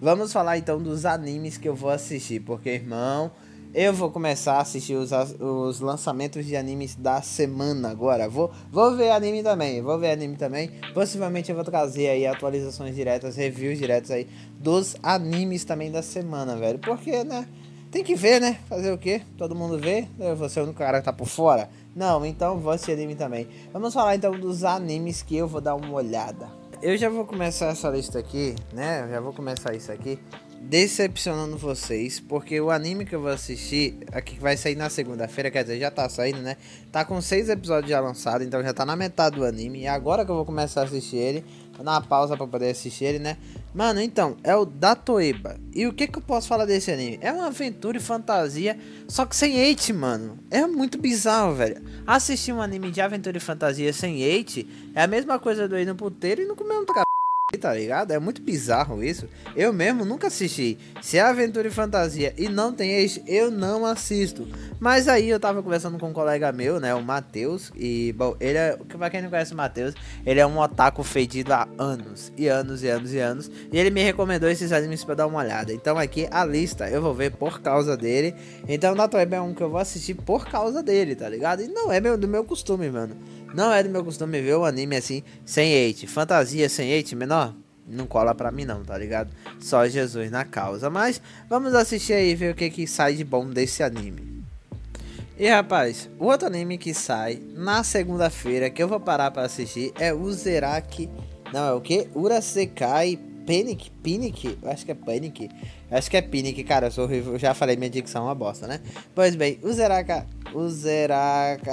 Vamos 0.03 0.33
falar 0.33 0.59
então 0.59 0.83
dos 0.83 1.07
animes 1.07 1.57
que 1.57 1.69
eu 1.69 1.77
vou 1.77 1.89
assistir, 1.89 2.41
porque 2.41 2.71
irmão, 2.71 3.31
eu 3.73 3.93
vou 3.93 4.11
começar 4.11 4.55
a 4.55 4.61
assistir 4.61 4.97
os, 4.97 5.13
os 5.13 5.79
lançamentos 5.79 6.45
de 6.45 6.57
animes 6.57 6.97
da 6.97 7.23
semana 7.23 7.89
agora. 7.89 8.29
Vou, 8.29 8.51
vou 8.69 8.97
ver 8.97 9.13
anime 9.13 9.45
também, 9.45 9.81
vou 9.81 9.97
ver 10.01 10.11
anime 10.11 10.35
também. 10.35 10.73
Possivelmente 10.93 11.51
eu 11.51 11.55
vou 11.55 11.65
trazer 11.65 12.09
aí 12.09 12.27
atualizações 12.27 12.97
diretas, 12.97 13.37
reviews 13.37 13.79
diretos 13.79 14.11
aí 14.11 14.27
dos 14.59 14.97
animes 15.05 15.63
também 15.63 15.89
da 15.89 16.03
semana, 16.03 16.57
velho. 16.57 16.81
Porque, 16.81 17.23
né? 17.23 17.47
Tem 17.93 18.03
que 18.03 18.17
ver, 18.17 18.41
né? 18.41 18.59
Fazer 18.69 18.91
o 18.91 18.99
quê? 18.99 19.23
Todo 19.39 19.55
mundo 19.55 19.79
vê? 19.79 20.09
Eu 20.19 20.35
vou 20.35 20.49
ser 20.49 20.63
o 20.63 20.63
único 20.65 20.81
cara 20.81 20.99
que 20.99 21.05
tá 21.05 21.13
por 21.13 21.29
fora? 21.29 21.71
Não, 21.95 22.27
então 22.27 22.59
vou 22.59 22.73
assistir 22.73 22.95
anime 22.95 23.15
também. 23.15 23.47
Vamos 23.73 23.95
falar 23.95 24.17
então 24.17 24.33
dos 24.33 24.65
animes 24.65 25.23
que 25.23 25.37
eu 25.37 25.47
vou 25.47 25.61
dar 25.61 25.77
uma 25.77 25.93
olhada. 25.93 26.62
Eu 26.83 26.97
já 26.97 27.09
vou 27.09 27.25
começar 27.25 27.67
essa 27.67 27.89
lista 27.89 28.19
aqui, 28.19 28.57
né? 28.73 29.05
Eu 29.05 29.11
já 29.11 29.21
vou 29.21 29.33
começar 29.33 29.73
isso 29.73 29.93
aqui 29.93 30.19
decepcionando 30.61 31.57
vocês, 31.57 32.19
porque 32.19 32.61
o 32.61 32.73
anime 32.73 33.05
que 33.05 33.15
eu 33.15 33.21
vou 33.21 33.31
assistir, 33.31 34.01
aqui 34.13 34.35
que 34.35 34.41
vai 34.41 34.57
sair 34.57 34.75
na 34.75 34.91
segunda-feira, 34.91 35.49
quer 35.49 35.63
dizer, 35.63 35.79
já 35.79 35.93
tá 35.93 36.09
saindo, 36.09 36.41
né? 36.41 36.57
Tá 36.91 37.05
com 37.05 37.21
seis 37.21 37.49
episódios 37.49 37.89
já 37.89 38.01
lançados, 38.01 38.45
então 38.45 38.61
já 38.63 38.75
tá 38.75 38.85
na 38.85 38.97
metade 38.97 39.37
do 39.37 39.45
anime. 39.45 39.83
E 39.83 39.87
agora 39.87 40.25
que 40.25 40.31
eu 40.33 40.35
vou 40.35 40.45
começar 40.45 40.81
a 40.81 40.85
assistir 40.85 41.19
ele, 41.19 41.45
uma 41.79 42.01
pausa 42.01 42.37
pra 42.37 42.49
poder 42.49 42.71
assistir 42.71 43.05
ele, 43.05 43.19
né? 43.21 43.37
Mano, 43.75 44.01
então, 44.01 44.37
é 44.45 44.55
o 44.55 44.67
Datoeba. 44.67 45.59
E 45.75 45.87
o 45.87 45.95
que 45.95 46.07
que 46.07 46.19
eu 46.19 46.23
posso 46.23 46.47
falar 46.47 46.67
desse 46.67 46.91
anime? 46.91 47.19
É 47.23 47.33
uma 47.33 47.47
aventura 47.47 47.97
e 47.97 48.01
fantasia, 48.01 48.79
só 49.09 49.25
que 49.25 49.35
sem 49.35 49.59
hate, 49.59 49.93
mano. 49.93 50.39
É 50.51 50.67
muito 50.67 50.99
bizarro, 50.99 51.55
velho. 51.55 51.83
Assistir 52.07 52.53
um 52.53 52.61
anime 52.61 52.91
de 52.91 53.01
aventura 53.01 53.39
e 53.39 53.41
fantasia 53.41 53.93
sem 53.93 54.23
hate 54.23 54.69
é 54.95 55.03
a 55.03 55.07
mesma 55.07 55.39
coisa 55.39 55.67
do 55.67 55.79
ir 55.79 55.87
no 55.87 55.95
puteiro 55.95 56.43
e 56.43 56.47
não 56.47 56.55
comer 56.55 56.75
um 56.75 56.85
tá 57.59 57.73
ligado? 57.75 58.11
É 58.11 58.19
muito 58.19 58.43
bizarro 58.43 59.03
isso. 59.03 59.29
Eu 59.55 59.73
mesmo 59.73 60.05
nunca 60.05 60.29
assisti. 60.29 60.79
Se 61.01 61.19
é 61.19 61.21
aventura 61.21 61.69
e 61.69 61.71
fantasia 61.71 62.35
e 62.37 62.49
não 62.49 62.73
tem 62.73 62.93
eixo, 62.93 63.21
eu 63.27 63.51
não 63.51 63.85
assisto. 63.85 64.47
Mas 64.81 65.07
aí 65.09 65.29
eu 65.29 65.39
tava 65.39 65.63
conversando 65.63 65.99
com 65.99 66.09
um 66.09 66.13
colega 66.13 66.51
meu, 66.51 66.81
né, 66.81 66.95
o 66.95 67.03
Matheus, 67.03 67.71
e 67.77 68.13
bom, 68.15 68.37
ele 68.41 68.59
é, 68.59 68.77
pra 68.77 69.11
quem 69.11 69.23
não 69.23 69.31
conhece 69.31 69.53
o 69.53 69.57
Matheus, 69.57 69.95
ele 70.27 70.41
é 70.41 70.47
um 70.47 70.59
otaku 70.59 71.03
fedido 71.03 71.53
há 71.53 71.69
anos, 71.79 72.33
e 72.37 72.49
anos 72.49 72.83
e 72.83 72.89
anos 72.89 73.13
e 73.13 73.19
anos, 73.19 73.51
e 73.73 73.79
ele 73.79 73.91
me 73.91 74.03
recomendou 74.03 74.51
esses 74.51 74.73
animes 74.73 75.05
para 75.05 75.15
dar 75.15 75.27
uma 75.27 75.39
olhada. 75.39 75.73
Então 75.73 75.97
aqui 75.97 76.27
a 76.31 76.45
lista 76.45 76.89
eu 76.89 77.01
vou 77.01 77.15
ver 77.15 77.31
por 77.33 77.61
causa 77.61 77.97
dele. 77.97 78.35
Então 78.67 78.95
Natoeba 78.95 79.37
é 79.37 79.41
um 79.41 79.55
que 79.55 79.63
eu 79.63 79.71
vou 79.71 79.79
assistir 79.79 80.15
por 80.15 80.47
causa 80.47 80.83
dele, 80.83 81.15
tá 81.15 81.29
ligado? 81.29 81.63
E 81.63 81.69
não 81.69 81.93
é 81.93 82.01
meu, 82.01 82.19
do 82.19 82.27
meu 82.27 82.45
costume, 82.45 82.91
mano. 82.91 83.17
Não 83.55 83.73
é 83.73 83.83
do 83.83 83.91
meu 83.91 84.05
costume 84.05 84.41
ver 84.41 84.55
o 84.55 84.65
anime 84.65 84.97
assim, 84.97 85.23
sem 85.45 85.89
hate. 85.89 86.07
Fantasia 86.07 86.69
sem 86.69 86.99
hate 86.99 87.15
menor, 87.15 87.55
não 87.87 88.07
cola 88.07 88.35
pra 88.35 88.51
mim 88.51 88.65
não, 88.65 88.85
tá 88.85 88.97
ligado? 88.97 89.31
Só 89.61 89.87
Jesus 89.87 90.31
na 90.31 90.45
causa. 90.45 90.89
Mas 90.89 91.21
vamos 91.49 91.75
assistir 91.75 92.15
aí 92.15 92.35
ver 92.35 92.53
o 92.53 92.55
que, 92.57 92.71
que 92.71 92.87
sai 92.87 93.15
de 93.15 93.25
bom 93.25 93.49
desse 93.49 93.83
anime. 93.83 94.43
E 95.39 95.49
rapaz, 95.49 96.09
o 96.19 96.27
outro 96.27 96.47
anime 96.47 96.79
que 96.79 96.95
sai 96.95 97.43
na 97.55 97.83
segunda-feira 97.83 98.71
que 98.71 98.83
eu 98.83 98.89
vou 98.89 99.01
parar 99.01 99.31
para 99.31 99.43
assistir 99.43 99.93
é 99.99 100.13
o 100.13 100.31
Zeraki. 100.31 101.11
Não, 101.53 101.69
é 101.69 101.73
o 101.73 101.81
que? 101.81 102.09
Urasekai 102.15 103.19
Panic? 103.47 103.91
Panic? 104.03 104.59
Eu 104.63 104.71
acho 104.71 104.85
que 104.85 104.93
é 104.93 104.95
Panic. 104.95 105.51
Eu 105.91 105.99
acho 105.99 106.11
que 106.11 106.17
é 106.17 106.23
Panic, 106.23 106.65
cara. 106.65 106.87
Eu 106.87 106.91
sou 106.91 107.05
horrível. 107.05 107.39
Já 107.39 107.55
falei, 107.55 107.77
minha 107.77 107.91
dicção 107.91 108.23
é 108.23 108.25
uma 108.27 108.35
bosta, 108.35 108.67
né? 108.67 108.81
Pois 109.15 109.35
bem, 109.37 109.59
o 109.63 109.73
Zeraka. 109.73 110.27
O 110.55 110.69
Zeraka. 110.69 111.73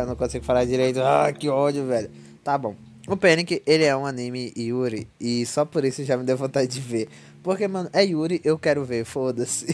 Eu 0.00 0.06
não 0.06 0.16
consigo 0.16 0.44
falar 0.44 0.64
direito. 0.64 1.00
Ah, 1.00 1.32
que 1.32 1.48
ódio, 1.48 1.86
velho. 1.86 2.10
Tá 2.42 2.56
bom. 2.56 2.74
O 3.08 3.16
Panic, 3.16 3.62
ele 3.66 3.84
é 3.84 3.96
um 3.96 4.04
anime 4.04 4.52
Yuri. 4.56 5.08
E 5.18 5.46
só 5.46 5.64
por 5.64 5.84
isso 5.84 6.04
já 6.04 6.16
me 6.16 6.24
deu 6.24 6.36
vontade 6.36 6.68
de 6.68 6.80
ver. 6.80 7.08
Porque, 7.42 7.66
mano, 7.66 7.88
é 7.92 8.04
Yuri, 8.04 8.42
eu 8.44 8.58
quero 8.58 8.84
ver, 8.84 9.06
foda-se. 9.06 9.66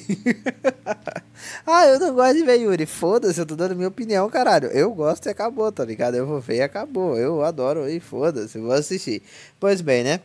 ah, 1.67 1.87
eu 1.87 1.99
não 1.99 2.15
gosto 2.15 2.37
de 2.37 2.45
ver 2.45 2.61
Yuri, 2.61 2.87
foda-se, 2.87 3.41
eu 3.41 3.45
tô 3.45 3.57
dando 3.57 3.75
minha 3.75 3.89
opinião, 3.89 4.31
caralho. 4.31 4.69
Eu 4.69 4.93
gosto 4.93 5.27
e 5.27 5.31
acabou, 5.31 5.73
tá 5.73 5.85
ligado? 5.85 6.15
Eu 6.15 6.27
vou 6.27 6.41
ver 6.41 6.59
e 6.59 6.63
acabou. 6.63 7.19
Eu 7.19 7.43
adoro 7.43 7.89
e 7.89 7.99
foda-se, 7.99 8.59
vou 8.61 8.71
assistir. 8.71 9.23
Pois 9.59 9.81
bem, 9.81 10.05
né? 10.05 10.21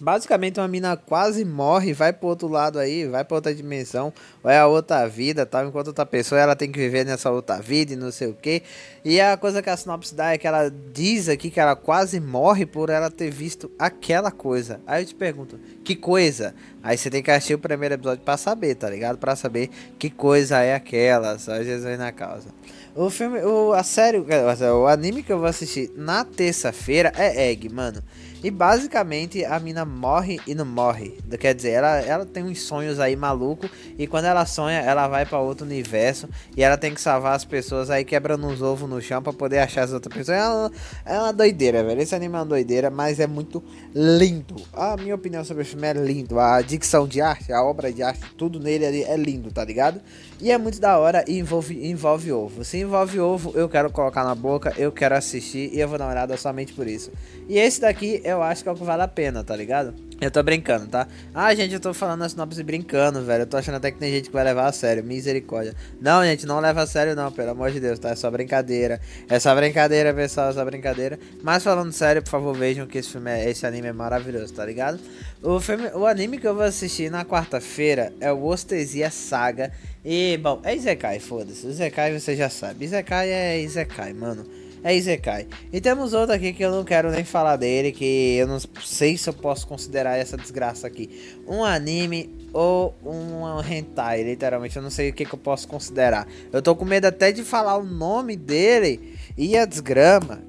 Basicamente, 0.00 0.60
uma 0.60 0.68
mina 0.68 0.96
quase 0.96 1.44
morre, 1.44 1.92
vai 1.92 2.12
pro 2.12 2.28
outro 2.28 2.46
lado 2.46 2.78
aí, 2.78 3.04
vai 3.06 3.24
pra 3.24 3.34
outra 3.34 3.52
dimensão, 3.52 4.12
vai 4.40 4.56
a 4.56 4.64
outra 4.64 5.08
vida, 5.08 5.44
tal, 5.44 5.66
enquanto 5.66 5.88
outra 5.88 6.06
pessoa 6.06 6.40
ela 6.40 6.54
tem 6.54 6.70
que 6.70 6.78
viver 6.78 7.04
nessa 7.04 7.28
outra 7.32 7.60
vida 7.60 7.94
e 7.94 7.96
não 7.96 8.12
sei 8.12 8.28
o 8.28 8.34
que. 8.34 8.62
E 9.04 9.20
a 9.20 9.36
coisa 9.36 9.60
que 9.60 9.68
a 9.68 9.76
sinopse 9.76 10.14
dá 10.14 10.32
é 10.32 10.38
que 10.38 10.46
ela 10.46 10.70
diz 10.92 11.28
aqui 11.28 11.50
que 11.50 11.58
ela 11.58 11.74
quase 11.74 12.20
morre 12.20 12.64
por 12.64 12.90
ela 12.90 13.10
ter 13.10 13.28
visto 13.28 13.68
aquela 13.76 14.30
coisa. 14.30 14.80
Aí 14.86 15.02
eu 15.02 15.06
te 15.06 15.16
pergunto, 15.16 15.58
que 15.82 15.96
coisa? 15.96 16.54
Aí 16.80 16.96
você 16.96 17.10
tem 17.10 17.20
que 17.20 17.30
assistir 17.32 17.54
o 17.54 17.58
primeiro 17.58 17.96
episódio 17.96 18.22
para 18.22 18.36
saber, 18.36 18.76
tá 18.76 18.88
ligado? 18.88 19.18
Para 19.18 19.34
saber 19.34 19.68
que 19.98 20.10
coisa 20.10 20.60
é 20.60 20.76
aquela, 20.76 21.40
só 21.40 21.60
Jesus 21.60 21.98
na 21.98 22.12
causa. 22.12 22.48
O 22.94 23.10
filme, 23.10 23.40
o, 23.40 23.72
a 23.72 23.82
série, 23.82 24.18
o 24.18 24.86
anime 24.86 25.22
que 25.22 25.32
eu 25.32 25.38
vou 25.38 25.48
assistir 25.48 25.90
na 25.96 26.24
terça-feira 26.24 27.12
é 27.16 27.50
Egg, 27.50 27.68
mano. 27.68 28.02
E 28.42 28.50
basicamente 28.52 29.44
a 29.44 29.58
mina 29.58 29.84
morre 29.84 30.38
e 30.46 30.54
não 30.54 30.64
morre. 30.64 31.18
Quer 31.40 31.54
dizer, 31.54 31.70
ela, 31.70 31.98
ela 32.00 32.24
tem 32.24 32.44
uns 32.44 32.62
sonhos 32.62 33.00
aí 33.00 33.16
maluco. 33.16 33.68
E 33.98 34.06
quando 34.06 34.26
ela 34.26 34.46
sonha, 34.46 34.78
ela 34.78 35.08
vai 35.08 35.26
para 35.26 35.40
outro 35.40 35.66
universo. 35.66 36.28
E 36.56 36.62
ela 36.62 36.76
tem 36.76 36.94
que 36.94 37.00
salvar 37.00 37.34
as 37.34 37.44
pessoas 37.44 37.90
aí 37.90 38.04
quebrando 38.04 38.46
uns 38.46 38.62
ovos 38.62 38.88
no 38.88 39.00
chão 39.00 39.20
para 39.20 39.32
poder 39.32 39.58
achar 39.58 39.82
as 39.82 39.92
outras 39.92 40.14
pessoas. 40.14 40.38
É 40.38 40.48
uma, 40.48 40.72
é 41.04 41.18
uma 41.18 41.32
doideira, 41.32 41.82
velho. 41.82 42.00
Esse 42.00 42.14
anime 42.14 42.34
é 42.34 42.38
uma 42.38 42.46
doideira, 42.46 42.90
mas 42.90 43.18
é 43.18 43.26
muito 43.26 43.62
lindo. 43.92 44.54
A 44.72 44.96
minha 44.96 45.16
opinião 45.16 45.44
sobre 45.44 45.64
o 45.64 45.66
filme 45.66 45.88
é 45.88 45.92
lindo. 45.94 46.38
A 46.38 46.62
dicção 46.62 47.08
de 47.08 47.20
arte, 47.20 47.52
a 47.52 47.62
obra 47.62 47.92
de 47.92 48.04
arte, 48.04 48.20
tudo 48.36 48.60
nele 48.60 48.86
ali 48.86 49.02
é 49.02 49.16
lindo, 49.16 49.50
tá 49.50 49.64
ligado? 49.64 50.00
E 50.40 50.52
é 50.52 50.58
muito 50.58 50.78
da 50.80 50.96
hora 50.96 51.24
e 51.26 51.36
envolve, 51.36 51.90
envolve 51.90 52.30
ovo. 52.30 52.64
Se 52.64 52.78
envolve 52.78 53.18
ovo, 53.18 53.52
eu 53.56 53.68
quero 53.68 53.90
colocar 53.90 54.22
na 54.22 54.36
boca, 54.36 54.72
eu 54.76 54.92
quero 54.92 55.16
assistir 55.16 55.74
e 55.74 55.80
eu 55.80 55.88
vou 55.88 55.98
dar 55.98 56.04
uma 56.04 56.12
olhada 56.12 56.36
somente 56.36 56.72
por 56.72 56.86
isso. 56.86 57.10
E 57.48 57.58
esse 57.58 57.80
daqui 57.80 58.22
eu 58.28 58.42
acho 58.42 58.62
que 58.62 58.68
é 58.68 58.72
o 58.72 58.74
que 58.74 58.84
vale 58.84 59.02
a 59.02 59.08
pena, 59.08 59.42
tá 59.42 59.54
ligado? 59.56 59.94
Eu 60.20 60.32
tô 60.32 60.42
brincando, 60.42 60.88
tá? 60.88 61.06
Ah, 61.32 61.54
gente, 61.54 61.74
eu 61.74 61.78
tô 61.78 61.94
falando 61.94 62.22
a 62.22 62.28
sinopse 62.28 62.60
brincando, 62.64 63.22
velho. 63.22 63.42
Eu 63.42 63.46
tô 63.46 63.56
achando 63.56 63.76
até 63.76 63.92
que 63.92 63.98
tem 63.98 64.10
gente 64.10 64.28
que 64.28 64.32
vai 64.32 64.42
levar 64.42 64.66
a 64.66 64.72
sério. 64.72 65.04
Misericórdia. 65.04 65.74
Não, 66.00 66.24
gente, 66.24 66.44
não 66.44 66.58
leva 66.58 66.82
a 66.82 66.86
sério, 66.88 67.14
não, 67.14 67.30
pelo 67.30 67.50
amor 67.50 67.70
de 67.70 67.78
Deus, 67.78 68.00
tá? 68.00 68.10
É 68.10 68.16
só 68.16 68.28
brincadeira. 68.28 69.00
É 69.28 69.38
só 69.38 69.54
brincadeira, 69.54 70.12
pessoal, 70.12 70.50
é 70.50 70.52
só 70.54 70.64
brincadeira. 70.64 71.20
Mas 71.40 71.62
falando 71.62 71.92
sério, 71.92 72.20
por 72.20 72.30
favor, 72.30 72.56
vejam 72.56 72.84
que 72.84 72.98
esse 72.98 73.10
filme, 73.10 73.30
é, 73.30 73.48
esse 73.48 73.64
anime 73.64 73.86
é 73.86 73.92
maravilhoso, 73.92 74.52
tá 74.52 74.66
ligado? 74.66 74.98
O, 75.40 75.60
filme, 75.60 75.88
o 75.94 76.04
anime 76.04 76.38
que 76.38 76.48
eu 76.48 76.54
vou 76.54 76.64
assistir 76.64 77.12
na 77.12 77.24
quarta-feira 77.24 78.12
é 78.20 78.32
o 78.32 78.44
Ostesia 78.44 79.10
Saga. 79.10 79.70
E, 80.04 80.36
bom, 80.38 80.60
é 80.64 80.74
Izekai, 80.74 81.20
foda-se. 81.20 81.64
Izekai 81.64 82.18
você 82.18 82.34
já 82.34 82.50
sabe. 82.50 82.84
Izekai 82.84 83.30
é 83.30 83.60
Izekai, 83.60 84.12
mano 84.12 84.67
é 84.82 84.96
Izekai. 84.96 85.46
E 85.72 85.80
temos 85.80 86.12
outro 86.12 86.34
aqui 86.34 86.52
que 86.52 86.64
eu 86.64 86.70
não 86.70 86.84
quero 86.84 87.10
nem 87.10 87.24
falar 87.24 87.56
dele, 87.56 87.92
que 87.92 88.36
eu 88.36 88.46
não 88.46 88.58
sei 88.84 89.16
se 89.16 89.28
eu 89.28 89.34
posso 89.34 89.66
considerar 89.66 90.16
essa 90.16 90.36
desgraça 90.36 90.86
aqui. 90.86 91.36
Um 91.46 91.64
anime 91.64 92.34
ou 92.52 92.94
um 93.04 93.60
hentai, 93.60 94.22
literalmente, 94.22 94.76
eu 94.76 94.82
não 94.82 94.90
sei 94.90 95.10
o 95.10 95.12
que, 95.12 95.24
que 95.24 95.34
eu 95.34 95.38
posso 95.38 95.68
considerar. 95.68 96.26
Eu 96.52 96.62
tô 96.62 96.74
com 96.74 96.84
medo 96.84 97.06
até 97.06 97.32
de 97.32 97.42
falar 97.42 97.76
o 97.76 97.84
nome 97.84 98.36
dele 98.36 99.14
e 99.36 99.56
a 99.56 99.64
desgrama. 99.64 100.42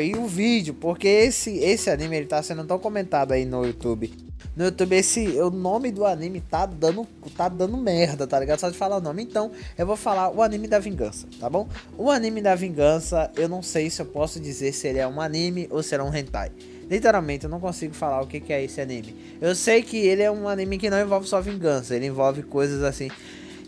E 0.00 0.14
o 0.14 0.26
vídeo, 0.26 0.74
porque 0.74 1.08
esse, 1.08 1.58
esse 1.58 1.90
anime 1.90 2.16
ele 2.16 2.26
tá 2.26 2.40
sendo 2.42 2.64
tão 2.64 2.78
comentado 2.78 3.32
aí 3.32 3.44
no 3.44 3.64
YouTube 3.64 4.12
no 4.56 4.64
YouTube 4.64 4.94
esse 4.94 5.26
o 5.40 5.50
nome 5.50 5.90
do 5.90 6.04
anime 6.04 6.40
tá 6.40 6.66
dando 6.66 7.06
tá 7.36 7.48
dando 7.48 7.76
merda, 7.76 8.26
tá 8.26 8.38
ligado? 8.38 8.60
Só 8.60 8.70
de 8.70 8.76
falar 8.76 8.98
o 8.98 9.00
nome. 9.00 9.22
Então, 9.22 9.50
eu 9.76 9.86
vou 9.86 9.96
falar 9.96 10.30
o 10.30 10.42
anime 10.42 10.68
da 10.68 10.78
vingança, 10.78 11.26
tá 11.40 11.50
bom? 11.50 11.68
O 11.98 12.10
anime 12.10 12.40
da 12.40 12.54
vingança, 12.54 13.30
eu 13.36 13.48
não 13.48 13.62
sei 13.62 13.90
se 13.90 14.00
eu 14.00 14.06
posso 14.06 14.38
dizer 14.38 14.72
se 14.72 14.86
ele 14.86 14.98
é 14.98 15.06
um 15.06 15.20
anime 15.20 15.66
ou 15.70 15.82
se 15.82 15.94
é 15.94 16.02
um 16.02 16.14
hentai. 16.14 16.52
Literalmente, 16.88 17.44
eu 17.44 17.50
não 17.50 17.60
consigo 17.60 17.94
falar 17.94 18.20
o 18.20 18.26
que, 18.26 18.40
que 18.40 18.52
é 18.52 18.62
esse 18.62 18.80
anime. 18.80 19.16
Eu 19.40 19.54
sei 19.54 19.82
que 19.82 19.96
ele 19.96 20.22
é 20.22 20.30
um 20.30 20.48
anime 20.48 20.78
que 20.78 20.90
não 20.90 21.00
envolve 21.00 21.26
só 21.26 21.40
vingança, 21.40 21.96
ele 21.96 22.06
envolve 22.06 22.42
coisas 22.42 22.82
assim 22.82 23.10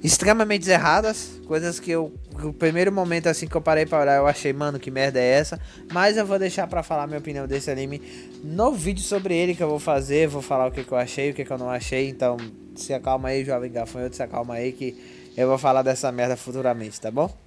extremamente 0.03 0.69
erradas, 0.71 1.41
coisas 1.47 1.81
que 1.81 1.91
eu 1.91 2.12
no 2.38 2.53
primeiro 2.53 2.93
momento 2.93 3.29
assim 3.29 3.47
que 3.47 3.57
eu 3.57 3.61
parei 3.61 3.87
para 3.87 4.00
olhar, 4.00 4.17
eu 4.17 4.26
achei, 4.26 4.53
mano, 4.53 4.79
que 4.79 4.91
merda 4.91 5.19
é 5.19 5.25
essa? 5.25 5.59
Mas 5.93 6.17
eu 6.17 6.26
vou 6.26 6.38
deixar 6.38 6.67
para 6.67 6.83
falar 6.83 7.07
minha 7.07 7.19
opinião 7.19 7.47
desse 7.47 7.71
anime 7.71 8.03
no 8.45 8.73
vídeo 8.73 9.03
sobre 9.03 9.35
ele 9.35 9.55
que 9.55 9.62
eu 9.62 9.69
vou 9.69 9.79
fazer, 9.79 10.29
vou 10.29 10.43
falar 10.43 10.67
o 10.67 10.71
que, 10.71 10.85
que 10.85 10.93
eu 10.93 10.99
achei, 10.99 11.31
o 11.31 11.35
que, 11.35 11.45
que 11.45 11.50
eu 11.50 11.59
não 11.59 11.71
achei, 11.71 12.09
então 12.09 12.37
se 12.75 12.93
acalma 12.93 13.29
aí, 13.29 13.45
jovem 13.45 13.73
gafanhoto, 13.73 14.17
se 14.17 14.23
acalma 14.23 14.55
aí 14.55 14.73
que 14.73 14.97
eu 15.37 15.49
vou 15.49 15.59
falar 15.59 15.83
dessa 15.83 16.12
merda 16.12 16.37
futuramente, 16.37 17.00
tá 17.00 17.11
bom? 17.11 17.46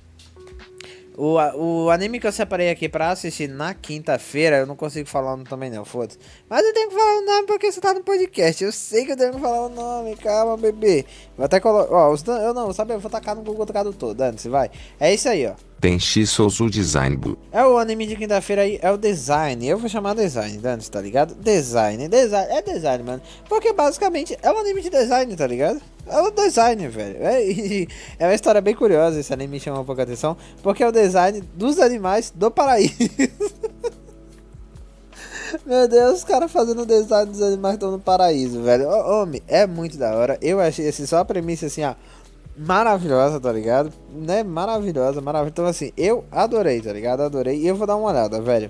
O, 1.20 1.36
o 1.36 1.90
anime 1.90 2.18
que 2.18 2.26
eu 2.26 2.32
separei 2.32 2.70
aqui 2.70 2.88
pra 2.88 3.12
assistir 3.12 3.50
na 3.50 3.74
quinta-feira, 3.74 4.60
eu 4.60 4.66
não 4.66 4.78
consigo 4.78 5.06
falar 5.10 5.34
o 5.34 5.36
nome 5.36 5.50
também 5.50 5.70
não, 5.70 5.84
foda-se. 5.84 6.18
Mas 6.48 6.66
eu 6.66 6.74
tenho 6.74 6.88
que 6.88 6.96
falar 6.96 7.18
o 7.18 7.26
nome 7.26 7.46
porque 7.46 7.70
você 7.70 7.82
tá 7.82 7.94
no 7.94 8.02
podcast. 8.02 8.64
Eu 8.64 8.72
sei 8.72 9.04
que 9.04 9.12
eu 9.12 9.18
tenho 9.18 9.34
que 9.34 9.40
falar 9.42 9.66
o 9.66 9.70
nome, 9.70 10.16
calma, 10.16 10.56
bebê. 10.56 11.06
Vou 11.36 11.46
até 11.46 11.60
colocar. 11.60 11.94
Ó, 11.94 12.16
eu 12.42 12.54
não, 12.54 12.72
sabe, 12.72 12.94
eu 12.94 13.02
vou 13.02 13.12
tacar 13.12 13.36
no 13.36 13.42
Google 13.42 13.66
Tradutor, 13.66 14.14
dane-se, 14.14 14.48
vai. 14.48 14.72
É 14.98 15.14
isso 15.14 15.28
aí, 15.28 15.46
ó. 15.46 15.69
Tenchi 15.80 16.28
Souzu 16.28 16.70
Design. 16.70 17.38
É 17.52 17.66
o 17.66 17.78
anime 17.78 18.06
de 18.06 18.16
quinta-feira 18.16 18.64
aí, 18.64 18.78
é 18.82 18.92
o 18.92 18.98
design. 18.98 19.66
Eu 19.66 19.78
vou 19.78 19.88
chamar 19.88 20.14
design, 20.14 20.58
dane 20.58 20.84
tá 20.84 21.00
ligado? 21.00 21.34
Design, 21.36 22.08
design, 22.10 22.52
é 22.52 22.62
design, 22.62 23.04
mano. 23.04 23.22
Porque 23.48 23.72
basicamente 23.72 24.38
é 24.42 24.52
um 24.52 24.58
anime 24.60 24.82
de 24.82 24.90
design, 24.90 25.34
tá 25.36 25.48
ligado? 25.48 25.82
É 26.06 26.20
o 26.20 26.32
design, 26.32 26.88
velho. 26.88 27.18
É, 27.22 27.42
é 28.20 28.28
uma 28.28 28.34
história 28.34 28.60
bem 28.60 28.76
curiosa, 28.76 29.20
esse 29.20 29.34
anime 29.34 29.60
chama 29.60 29.80
um 29.80 29.86
pouco 29.86 30.02
a 30.02 30.04
atenção, 30.04 30.36
porque 30.62 30.84
é 30.84 30.88
o 30.88 30.92
design 30.92 31.42
dos 31.56 31.80
animais 31.80 32.34
do 32.36 32.52
paraíso. 32.52 32.94
Meu 35.66 35.88
Deus, 35.88 36.20
os 36.20 36.24
caras 36.24 36.52
fazendo 36.52 36.84
o 36.84 36.86
design 36.86 37.32
dos 37.32 37.42
animais 37.42 37.76
estão 37.76 37.92
no 37.92 38.00
paraíso, 38.00 38.62
velho. 38.62 38.88
Homem, 38.90 39.42
é 39.48 39.66
muito 39.66 39.98
da 39.98 40.16
hora. 40.16 40.38
Eu 40.42 40.60
achei 40.60 40.88
assim, 40.88 41.06
só 41.06 41.20
a 41.20 41.26
premissa 41.26 41.66
assim, 41.66 41.84
ó. 41.84 41.96
Maravilhosa, 42.58 43.40
tá 43.40 43.52
ligado? 43.52 43.92
Né? 44.12 44.44
Maravilhosa, 44.44 45.22
maravilhosa. 45.22 45.52
Então, 45.52 45.66
assim, 45.66 45.92
eu 45.96 46.26
adorei, 46.32 46.82
tá 46.82 46.92
ligado? 46.92 47.22
Adorei. 47.22 47.58
E 47.58 47.68
eu 47.68 47.76
vou 47.76 47.88
dar 47.88 47.96
uma 47.96 48.10
olhada, 48.10 48.42
velho. 48.42 48.70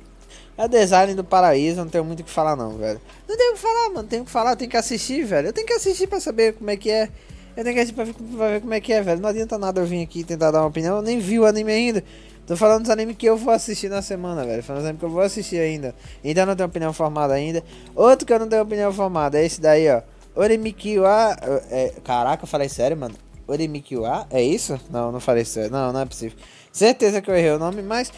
É 0.57 0.67
design 0.67 1.15
do 1.15 1.23
paraíso, 1.23 1.77
não 1.77 1.87
tenho 1.87 2.03
muito 2.03 2.19
o 2.19 2.23
que 2.23 2.29
falar 2.29 2.55
não, 2.55 2.77
velho. 2.77 2.99
Não 3.27 3.37
tenho 3.37 3.51
o 3.51 3.55
que 3.55 3.61
falar, 3.61 3.89
mano. 3.91 4.07
Tenho 4.07 4.25
que 4.25 4.31
falar, 4.31 4.55
tenho 4.57 4.69
que 4.69 4.75
assistir, 4.77 5.23
velho. 5.23 5.47
Eu 5.47 5.53
tenho 5.53 5.65
que 5.65 5.73
assistir 5.73 6.05
pra 6.05 6.19
saber 6.19 6.53
como 6.53 6.69
é 6.69 6.75
que 6.75 6.91
é. 6.91 7.09
Eu 7.55 7.63
tenho 7.63 7.75
que 7.75 7.81
assistir 7.81 7.95
pra 7.95 8.03
ver, 8.03 8.13
pra 8.13 8.47
ver 8.49 8.61
como 8.61 8.73
é 8.73 8.81
que 8.81 8.91
é, 8.91 9.01
velho. 9.01 9.21
Não 9.21 9.29
adianta 9.29 9.57
nada 9.57 9.79
eu 9.79 9.85
vir 9.85 10.03
aqui 10.03 10.23
tentar 10.23 10.51
dar 10.51 10.59
uma 10.59 10.67
opinião. 10.67 10.97
Eu 10.97 11.01
nem 11.01 11.17
vi 11.17 11.39
o 11.39 11.45
anime 11.45 11.71
ainda. 11.71 12.03
Tô 12.45 12.57
falando 12.57 12.81
dos 12.81 12.91
animes 12.91 13.15
que 13.15 13.25
eu 13.25 13.37
vou 13.37 13.53
assistir 13.53 13.89
na 13.89 14.01
semana, 14.01 14.43
velho. 14.45 14.61
Falando 14.61 14.81
dos 14.81 14.89
animes 14.89 14.99
que 14.99 15.05
eu 15.05 15.09
vou 15.09 15.21
assistir 15.21 15.59
ainda. 15.59 15.95
Ainda 16.23 16.45
não 16.45 16.55
tenho 16.55 16.67
opinião 16.67 16.91
formada 16.91 17.33
ainda. 17.33 17.63
Outro 17.95 18.27
que 18.27 18.33
eu 18.33 18.39
não 18.39 18.49
tenho 18.49 18.61
opinião 18.61 18.91
formada 18.91 19.39
é 19.39 19.45
esse 19.45 19.61
daí, 19.61 19.89
ó. 19.89 20.01
Orimikiwa. 20.35 21.37
É, 21.71 21.93
caraca, 22.03 22.43
eu 22.43 22.47
falei 22.47 22.67
sério, 22.67 22.97
mano. 22.97 23.15
Orimikiwa? 23.49 24.27
É 24.29 24.41
isso? 24.41 24.79
Não, 24.89 25.11
não 25.11 25.19
falei 25.19 25.43
sério. 25.43 25.71
Não, 25.71 25.91
não 25.91 26.01
é 26.01 26.05
possível. 26.05 26.37
Certeza 26.71 27.19
que 27.21 27.29
eu 27.29 27.35
errei 27.35 27.51
o 27.51 27.59
nome, 27.59 27.81
mas 27.81 28.13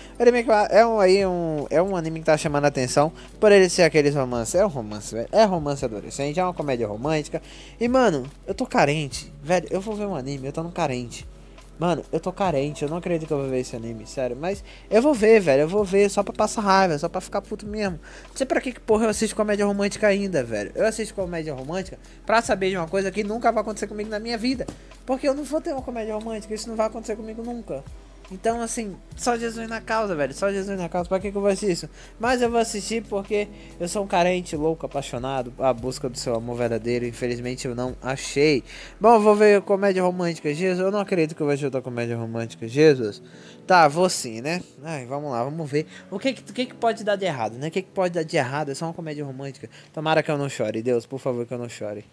é 0.70 0.86
um, 0.86 1.00
aí 1.00 1.26
um, 1.26 1.66
é 1.70 1.82
um 1.82 1.96
anime 1.96 2.20
que 2.20 2.26
tá 2.26 2.38
chamando 2.38 2.66
a 2.66 2.68
atenção 2.68 3.12
por 3.40 3.52
ele 3.52 3.70
ser 3.70 3.84
aqueles 3.84 4.14
romances. 4.14 4.56
É 4.56 4.66
um 4.66 4.70
romance, 4.70 5.16
velho. 5.16 5.30
É 5.32 5.46
romance 5.46 5.86
adolescente, 5.86 6.40
é 6.40 6.44
uma 6.44 6.54
comédia 6.54 6.86
romântica. 6.86 7.42
E, 7.80 7.88
mano, 7.88 8.24
eu 8.46 8.54
tô 8.54 8.66
carente. 8.66 9.34
Velho, 9.42 9.68
eu 9.72 9.80
vou 9.80 9.96
ver 9.96 10.06
um 10.06 10.16
anime, 10.16 10.48
eu 10.48 10.54
tô 10.54 10.62
no 10.62 10.72
carente. 10.72 11.26
Mano, 11.82 12.06
eu 12.12 12.20
tô 12.20 12.32
carente, 12.32 12.84
eu 12.84 12.90
não 12.90 12.98
acredito 12.98 13.28
que 13.28 13.34
eu 13.34 13.40
vou 13.40 13.50
ver 13.50 13.62
esse 13.62 13.76
anime, 13.76 14.06
sério. 14.06 14.38
Mas 14.40 14.64
eu 14.88 15.02
vou 15.02 15.16
ver, 15.16 15.40
velho. 15.40 15.62
Eu 15.62 15.68
vou 15.68 15.84
ver 15.84 16.12
só 16.12 16.22
pra 16.22 16.32
passar 16.32 16.62
raiva, 16.62 16.96
só 17.00 17.10
pra 17.10 17.20
ficar 17.20 17.42
puto 17.42 17.66
mesmo. 17.66 18.00
Não 18.30 18.38
sei 18.38 18.46
pra 18.46 18.62
que 18.62 18.80
porra 18.80 19.06
eu 19.06 19.10
assisto 19.10 19.36
comédia 19.36 19.66
romântica 19.66 20.06
ainda, 20.06 20.44
velho. 20.44 20.72
Eu 20.76 20.86
assisto 20.86 21.16
comédia 21.16 21.56
romântica 21.56 21.98
pra 22.24 22.40
saber 22.40 22.70
de 22.70 22.78
uma 22.78 22.88
coisa 22.88 23.10
que 23.10 23.24
nunca 23.24 23.52
vai 23.52 23.64
acontecer 23.64 23.88
comigo 23.88 24.12
na 24.12 24.20
minha 24.20 24.38
vida. 24.38 24.68
Porque 25.08 25.28
eu 25.28 25.34
não 25.34 25.44
vou 25.44 25.60
ter 25.60 25.74
uma 25.74 25.82
comédia 25.82 26.14
romântica, 26.14 26.54
isso 26.54 26.70
não 26.70 26.76
vai 26.76 26.86
acontecer 26.86 27.16
comigo 27.16 27.42
nunca. 27.42 27.84
Então, 28.32 28.62
assim, 28.62 28.96
só 29.18 29.38
Jesus 29.38 29.68
na 29.68 29.82
causa, 29.82 30.16
velho. 30.16 30.34
Só 30.34 30.50
Jesus 30.50 30.78
na 30.80 30.88
causa. 30.88 31.10
Pra 31.10 31.20
que, 31.20 31.32
que 31.32 31.38
eu 31.38 31.42
vou 31.42 31.50
assistir 31.50 31.72
isso? 31.72 31.90
Mas 32.18 32.42
eu 32.42 32.50
vou 32.50 32.60
assistir 32.60 33.04
porque 33.04 33.50
eu 33.78 33.90
sou 33.90 34.04
um 34.04 34.08
carente, 34.08 34.56
louco, 34.56 34.86
apaixonado. 34.86 35.54
à 35.60 35.74
busca 35.74 36.08
do 36.08 36.18
seu 36.18 36.34
amor 36.34 36.56
verdadeiro. 36.56 37.06
Infelizmente 37.06 37.68
eu 37.68 37.76
não 37.76 37.96
achei. 38.02 38.64
Bom, 39.00 39.20
vou 39.20 39.36
ver 39.36 39.62
comédia 39.64 40.02
romântica. 40.02 40.54
Jesus, 40.54 40.80
eu 40.80 40.92
não 40.92 41.00
acredito 41.00 41.36
que 41.36 41.42
eu 41.42 41.46
vou 41.46 41.66
outra 41.66 41.82
comédia 41.82 42.16
romântica. 42.16 42.68
Jesus. 42.68 43.22
Tá, 43.68 43.88
vou 43.90 44.10
sim, 44.10 44.40
né? 44.40 44.62
Ai, 44.82 45.06
vamos 45.06 45.32
lá, 45.32 45.44
vamos 45.44 45.70
ver. 45.70 45.86
O 46.10 46.18
que 46.18 46.34
que, 46.34 46.54
que, 46.54 46.66
que 46.68 46.74
pode 46.74 47.04
dar 47.04 47.18
de 47.18 47.26
errado, 47.26 47.58
né? 47.58 47.68
O 47.68 47.72
que, 47.72 47.82
que 47.82 47.92
pode 47.92 48.14
dar 48.14 48.24
de 48.24 48.38
errado? 48.38 48.70
É 48.72 48.76
só 48.76 48.86
uma 48.86 48.94
comédia 48.94 49.26
romântica. 49.26 49.70
Tomara 49.94 50.24
que 50.24 50.32
eu 50.32 50.38
não 50.38 50.48
chore. 50.48 50.82
Deus, 50.82 51.06
por 51.06 51.20
favor, 51.20 51.46
que 51.46 51.54
eu 51.54 51.58
não 51.58 51.70
chore. 51.70 52.06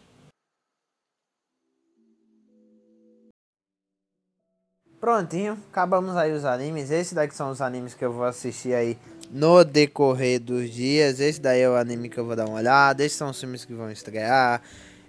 Prontinho, 5.09 5.57
acabamos 5.73 6.15
aí 6.19 6.31
os 6.33 6.45
animes. 6.45 6.91
Esse 6.91 7.15
daqui 7.15 7.35
são 7.35 7.49
os 7.49 7.63
animes 7.63 7.95
que 7.95 8.05
eu 8.05 8.13
vou 8.13 8.25
assistir 8.25 8.75
aí 8.75 8.99
no 9.31 9.65
decorrer 9.65 10.39
dos 10.39 10.69
dias. 10.69 11.19
Esse 11.19 11.41
daí 11.41 11.63
é 11.63 11.71
o 11.71 11.77
anime 11.77 12.11
que 12.11 12.19
eu 12.19 12.27
vou 12.27 12.37
dar 12.37 12.45
uma 12.45 12.59
olhada. 12.59 13.03
Esses 13.03 13.17
são 13.17 13.31
os 13.31 13.41
filmes 13.41 13.65
que 13.65 13.73
vão 13.73 13.91
estrear. 13.91 14.61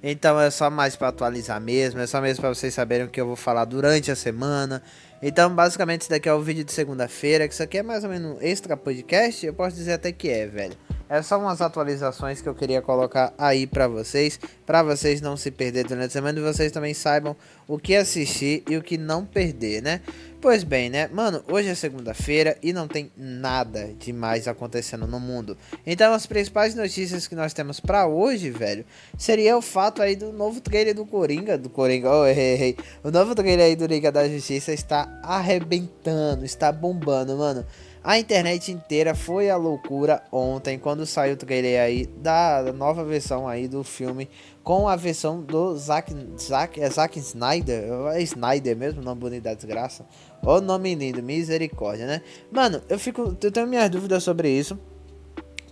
Então 0.01 0.39
é 0.39 0.49
só 0.49 0.69
mais 0.69 0.95
para 0.95 1.09
atualizar 1.09 1.59
mesmo. 1.59 1.99
É 1.99 2.07
só 2.07 2.21
mesmo 2.21 2.39
para 2.39 2.47
vocês 2.47 2.73
saberem 2.73 3.07
o 3.07 3.09
que 3.09 3.19
eu 3.19 3.27
vou 3.27 3.35
falar 3.35 3.65
durante 3.65 4.09
a 4.09 4.15
semana. 4.15 4.81
Então, 5.21 5.53
basicamente, 5.53 6.03
esse 6.03 6.09
daqui 6.09 6.29
é 6.29 6.33
o 6.33 6.41
vídeo 6.41 6.63
de 6.63 6.71
segunda-feira. 6.71 7.45
Que 7.45 7.53
isso 7.53 7.63
aqui 7.63 7.79
é 7.79 7.83
mais 7.83 8.05
ou 8.05 8.09
menos 8.09 8.37
um 8.37 8.41
extra 8.41 8.77
podcast. 8.77 9.45
Eu 9.45 9.53
posso 9.53 9.75
dizer 9.75 9.91
até 9.91 10.13
que 10.13 10.29
é, 10.29 10.47
velho. 10.47 10.77
É 11.09 11.23
só 11.23 11.39
umas 11.39 11.59
atualizações 11.59 12.39
que 12.39 12.47
eu 12.47 12.53
queria 12.53 12.83
colocar 12.83 13.33
aí 13.35 13.65
para 13.65 13.87
vocês, 13.87 14.39
para 14.63 14.83
vocês 14.83 15.21
não 15.21 15.35
se 15.35 15.49
perder 15.49 15.87
durante 15.87 16.05
a 16.05 16.09
semana 16.11 16.37
e 16.37 16.43
vocês 16.43 16.71
também 16.71 16.93
saibam 16.93 17.35
o 17.67 17.79
que 17.79 17.95
assistir 17.95 18.61
e 18.69 18.77
o 18.77 18.83
que 18.83 18.95
não 18.95 19.25
perder, 19.25 19.81
né? 19.81 20.01
Pois 20.39 20.63
bem, 20.63 20.89
né? 20.89 21.09
Mano, 21.11 21.43
hoje 21.51 21.67
é 21.67 21.75
segunda-feira 21.75 22.55
e 22.61 22.71
não 22.71 22.87
tem 22.87 23.11
nada 23.17 23.89
demais 23.99 24.47
acontecendo 24.47 25.07
no 25.07 25.19
mundo. 25.19 25.57
Então, 25.85 26.13
as 26.13 26.27
principais 26.27 26.75
notícias 26.75 27.27
que 27.27 27.35
nós 27.35 27.53
temos 27.53 27.79
para 27.79 28.07
hoje, 28.07 28.51
velho, 28.51 28.85
seria 29.17 29.57
o 29.57 29.61
fato 29.61 30.01
aí 30.01 30.15
do 30.15 30.31
novo 30.31 30.61
trailer 30.61 30.95
do 30.95 31.05
Coringa, 31.05 31.57
do 31.57 31.69
Coringa, 31.69 32.09
oh. 32.09 33.07
O 33.07 33.11
novo 33.11 33.33
trailer 33.35 33.65
aí 33.65 33.75
do 33.75 33.85
Liga 33.85 34.11
da 34.11 34.29
Justiça 34.29 34.71
está 34.71 35.19
arrebentando, 35.23 36.45
está 36.45 36.71
bombando, 36.71 37.35
mano. 37.35 37.65
A 38.01 38.17
internet 38.17 38.71
inteira 38.71 39.13
foi 39.13 39.49
a 39.49 39.57
loucura 39.57 40.23
ontem 40.31 40.79
quando 40.79 41.05
saiu 41.05 41.33
o 41.33 41.37
trailer 41.37 41.81
aí 41.81 42.05
da 42.05 42.71
nova 42.73 43.03
versão 43.03 43.45
aí 43.45 43.67
do 43.67 43.83
filme 43.83 44.29
com 44.63 44.87
a 44.87 44.95
versão 44.95 45.41
do 45.41 45.75
Zack, 45.75 46.13
Zack, 46.39 46.79
é 46.79 46.89
Zack 46.89 47.19
Snyder, 47.19 47.83
é 48.13 48.21
Snyder 48.21 48.77
mesmo, 48.77 49.01
nome 49.01 49.19
bonito 49.19 49.43
da 49.43 49.53
desgraça. 49.53 50.05
O 50.41 50.61
nome 50.61 50.95
lindo, 50.95 51.21
misericórdia, 51.21 52.05
né? 52.05 52.21
Mano, 52.51 52.81
eu 52.87 52.97
fico, 52.97 53.35
eu 53.41 53.51
tenho 53.51 53.67
minhas 53.67 53.89
dúvidas 53.89 54.23
sobre 54.23 54.49
isso, 54.49 54.79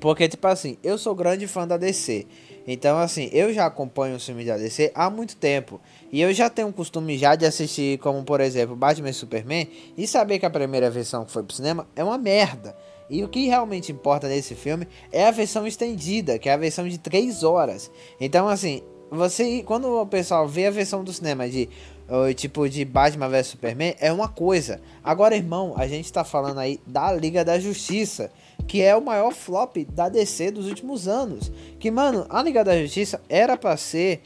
porque 0.01 0.27
tipo 0.27 0.47
assim, 0.47 0.77
eu 0.83 0.97
sou 0.97 1.15
grande 1.15 1.47
fã 1.47 1.67
da 1.67 1.77
DC. 1.77 2.27
Então, 2.67 2.97
assim, 2.97 3.29
eu 3.31 3.53
já 3.53 3.65
acompanho 3.65 4.17
os 4.17 4.25
filmes 4.25 4.45
da 4.45 4.57
DC 4.57 4.91
há 4.93 5.09
muito 5.09 5.37
tempo. 5.37 5.79
E 6.11 6.21
eu 6.21 6.33
já 6.33 6.49
tenho 6.49 6.67
o 6.67 6.73
costume 6.73 7.17
já 7.17 7.33
de 7.33 7.45
assistir, 7.45 7.97
como 7.99 8.21
por 8.23 8.41
exemplo, 8.41 8.75
Batman 8.75 9.09
e 9.09 9.13
Superman, 9.13 9.69
e 9.97 10.05
saber 10.05 10.37
que 10.37 10.45
a 10.45 10.49
primeira 10.49 10.89
versão 10.89 11.23
que 11.23 11.31
foi 11.31 11.43
pro 11.43 11.55
cinema 11.55 11.87
é 11.95 12.03
uma 12.03 12.17
merda. 12.17 12.75
E 13.09 13.23
o 13.23 13.29
que 13.29 13.47
realmente 13.47 13.91
importa 13.91 14.27
nesse 14.27 14.53
filme 14.53 14.85
é 15.13 15.25
a 15.25 15.31
versão 15.31 15.65
estendida, 15.65 16.37
que 16.37 16.49
é 16.49 16.53
a 16.53 16.57
versão 16.57 16.85
de 16.85 16.97
3 16.97 17.41
horas. 17.43 17.89
Então, 18.19 18.49
assim, 18.49 18.81
você 19.09 19.63
quando 19.63 19.87
o 19.87 20.05
pessoal 20.05 20.45
vê 20.45 20.67
a 20.67 20.71
versão 20.71 21.03
do 21.03 21.13
cinema 21.13 21.47
de 21.47 21.69
o 22.09 22.33
tipo 22.33 22.67
de 22.69 22.85
Batman 22.85 23.27
vs 23.29 23.47
Superman 23.47 23.95
é 23.99 24.11
uma 24.11 24.27
coisa. 24.27 24.79
Agora, 25.03 25.35
irmão, 25.35 25.73
a 25.75 25.87
gente 25.87 26.11
tá 26.11 26.23
falando 26.23 26.59
aí 26.59 26.79
da 26.87 27.11
Liga 27.11 27.43
da 27.43 27.59
Justiça, 27.59 28.31
que 28.67 28.81
é 28.81 28.95
o 28.95 29.01
maior 29.01 29.33
flop 29.33 29.77
da 29.89 30.07
DC 30.09 30.51
dos 30.51 30.67
últimos 30.67 31.07
anos. 31.07 31.51
Que, 31.79 31.91
mano, 31.91 32.25
a 32.29 32.41
Liga 32.41 32.63
da 32.63 32.79
Justiça 32.79 33.21
era 33.27 33.57
para 33.57 33.75
ser 33.75 34.21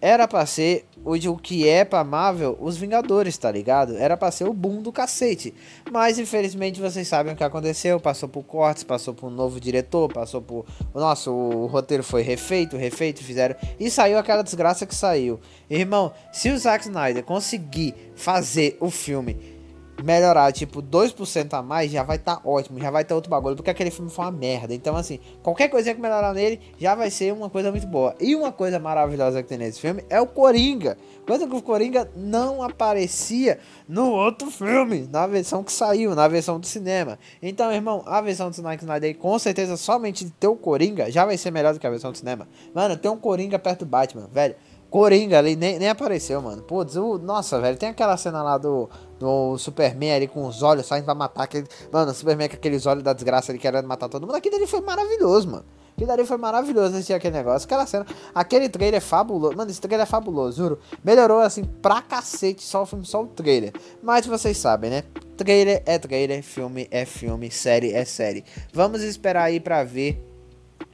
era 0.00 0.28
para 0.28 0.44
ser 0.46 0.86
o 1.04 1.36
que 1.36 1.68
é 1.68 1.84
pra 1.84 2.02
Marvel 2.02 2.56
os 2.60 2.76
Vingadores, 2.76 3.36
tá 3.36 3.50
ligado? 3.50 3.96
Era 3.96 4.16
pra 4.16 4.30
ser 4.30 4.44
o 4.44 4.52
boom 4.52 4.82
do 4.82 4.92
cacete. 4.92 5.54
Mas 5.90 6.18
infelizmente 6.18 6.80
vocês 6.80 7.06
sabem 7.06 7.32
o 7.32 7.36
que 7.36 7.44
aconteceu. 7.44 8.00
Passou 8.00 8.28
por 8.28 8.42
cortes, 8.42 8.84
passou 8.84 9.14
por 9.14 9.26
um 9.26 9.30
novo 9.30 9.60
diretor, 9.60 10.12
passou 10.12 10.40
por. 10.40 10.64
Nossa, 10.94 11.30
o 11.30 11.66
roteiro 11.66 12.02
foi 12.02 12.22
refeito, 12.22 12.76
refeito, 12.76 13.22
fizeram. 13.22 13.56
E 13.78 13.90
saiu 13.90 14.18
aquela 14.18 14.42
desgraça 14.42 14.86
que 14.86 14.94
saiu. 14.94 15.40
Irmão, 15.68 16.12
se 16.32 16.50
o 16.50 16.58
Zack 16.58 16.84
Snyder 16.84 17.22
conseguir 17.24 17.94
fazer 18.14 18.76
o 18.80 18.90
filme 18.90 19.53
melhorar, 20.02 20.52
tipo, 20.52 20.82
2% 20.82 21.54
a 21.54 21.62
mais, 21.62 21.90
já 21.90 22.02
vai 22.02 22.16
estar 22.16 22.36
tá 22.36 22.42
ótimo, 22.44 22.78
já 22.80 22.90
vai 22.90 23.02
estar 23.02 23.10
tá 23.10 23.16
outro 23.16 23.30
bagulho, 23.30 23.56
porque 23.56 23.70
aquele 23.70 23.90
filme 23.90 24.10
foi 24.10 24.24
uma 24.24 24.32
merda. 24.32 24.74
Então, 24.74 24.96
assim, 24.96 25.20
qualquer 25.42 25.68
coisa 25.68 25.94
que 25.94 26.00
melhorar 26.00 26.32
nele 26.34 26.60
já 26.78 26.94
vai 26.94 27.10
ser 27.10 27.32
uma 27.32 27.48
coisa 27.48 27.70
muito 27.70 27.86
boa. 27.86 28.14
E 28.20 28.34
uma 28.34 28.52
coisa 28.52 28.78
maravilhosa 28.78 29.42
que 29.42 29.48
tem 29.48 29.58
nesse 29.58 29.80
filme 29.80 30.04
é 30.10 30.20
o 30.20 30.26
Coringa. 30.26 30.96
Coisa 31.26 31.46
que 31.46 31.54
o 31.54 31.62
Coringa 31.62 32.10
não 32.14 32.62
aparecia 32.62 33.58
no 33.88 34.10
outro 34.10 34.50
filme, 34.50 35.08
na 35.10 35.26
versão 35.26 35.64
que 35.64 35.72
saiu, 35.72 36.14
na 36.14 36.28
versão 36.28 36.60
do 36.60 36.66
cinema. 36.66 37.18
Então, 37.42 37.72
irmão, 37.72 38.02
a 38.06 38.20
versão 38.20 38.50
do 38.50 38.56
Zack 38.56 38.82
Snyder, 38.82 39.16
com 39.16 39.38
certeza, 39.38 39.76
somente 39.76 40.28
ter 40.38 40.48
o 40.48 40.56
Coringa 40.56 41.10
já 41.10 41.24
vai 41.24 41.38
ser 41.38 41.50
melhor 41.50 41.72
do 41.72 41.80
que 41.80 41.86
a 41.86 41.90
versão 41.90 42.12
do 42.12 42.18
cinema. 42.18 42.46
Mano, 42.74 42.96
tem 42.96 43.10
um 43.10 43.16
Coringa 43.16 43.58
perto 43.58 43.80
do 43.80 43.86
Batman, 43.86 44.28
velho. 44.30 44.54
Coringa 44.94 45.40
ali 45.40 45.56
nem, 45.56 45.76
nem 45.76 45.88
apareceu, 45.88 46.40
mano. 46.40 46.62
Putz, 46.62 46.94
o, 46.94 47.18
nossa, 47.18 47.60
velho, 47.60 47.76
tem 47.76 47.88
aquela 47.88 48.16
cena 48.16 48.44
lá 48.44 48.56
do, 48.56 48.88
do 49.18 49.58
Superman 49.58 50.12
ali 50.12 50.28
com 50.28 50.46
os 50.46 50.62
olhos 50.62 50.86
saindo 50.86 51.04
pra 51.04 51.16
matar 51.16 51.42
aquele. 51.42 51.66
Mano, 51.90 52.12
o 52.12 52.14
Superman 52.14 52.48
com 52.48 52.54
aqueles 52.54 52.86
olhos 52.86 53.02
da 53.02 53.12
desgraça 53.12 53.50
ali 53.50 53.58
querendo 53.58 53.88
matar 53.88 54.08
todo 54.08 54.24
mundo. 54.24 54.36
Aquilo 54.36 54.54
ali 54.54 54.68
foi 54.68 54.80
maravilhoso, 54.82 55.50
mano. 55.50 55.64
Aquilo 55.96 56.12
ali 56.12 56.24
foi 56.24 56.36
maravilhoso 56.36 56.94
assistir 56.94 57.12
aquele 57.12 57.36
negócio. 57.36 57.66
Aquela 57.66 57.84
cena, 57.86 58.06
aquele 58.32 58.68
trailer 58.68 58.98
é 58.98 59.00
fabuloso. 59.00 59.56
Mano, 59.56 59.68
esse 59.68 59.80
trailer 59.80 60.04
é 60.04 60.08
fabuloso, 60.08 60.58
juro. 60.58 60.78
Melhorou 61.02 61.40
assim 61.40 61.64
pra 61.64 62.00
cacete 62.00 62.62
só 62.62 62.82
o 62.82 62.86
filme, 62.86 63.04
só 63.04 63.20
o 63.20 63.26
trailer. 63.26 63.72
Mas 64.00 64.24
vocês 64.28 64.56
sabem, 64.56 64.90
né? 64.90 65.02
Trailer 65.36 65.82
é 65.86 65.98
trailer, 65.98 66.40
filme 66.40 66.86
é 66.92 67.04
filme, 67.04 67.50
série 67.50 67.92
é 67.92 68.04
série. 68.04 68.44
Vamos 68.72 69.02
esperar 69.02 69.42
aí 69.42 69.58
pra 69.58 69.82
ver 69.82 70.24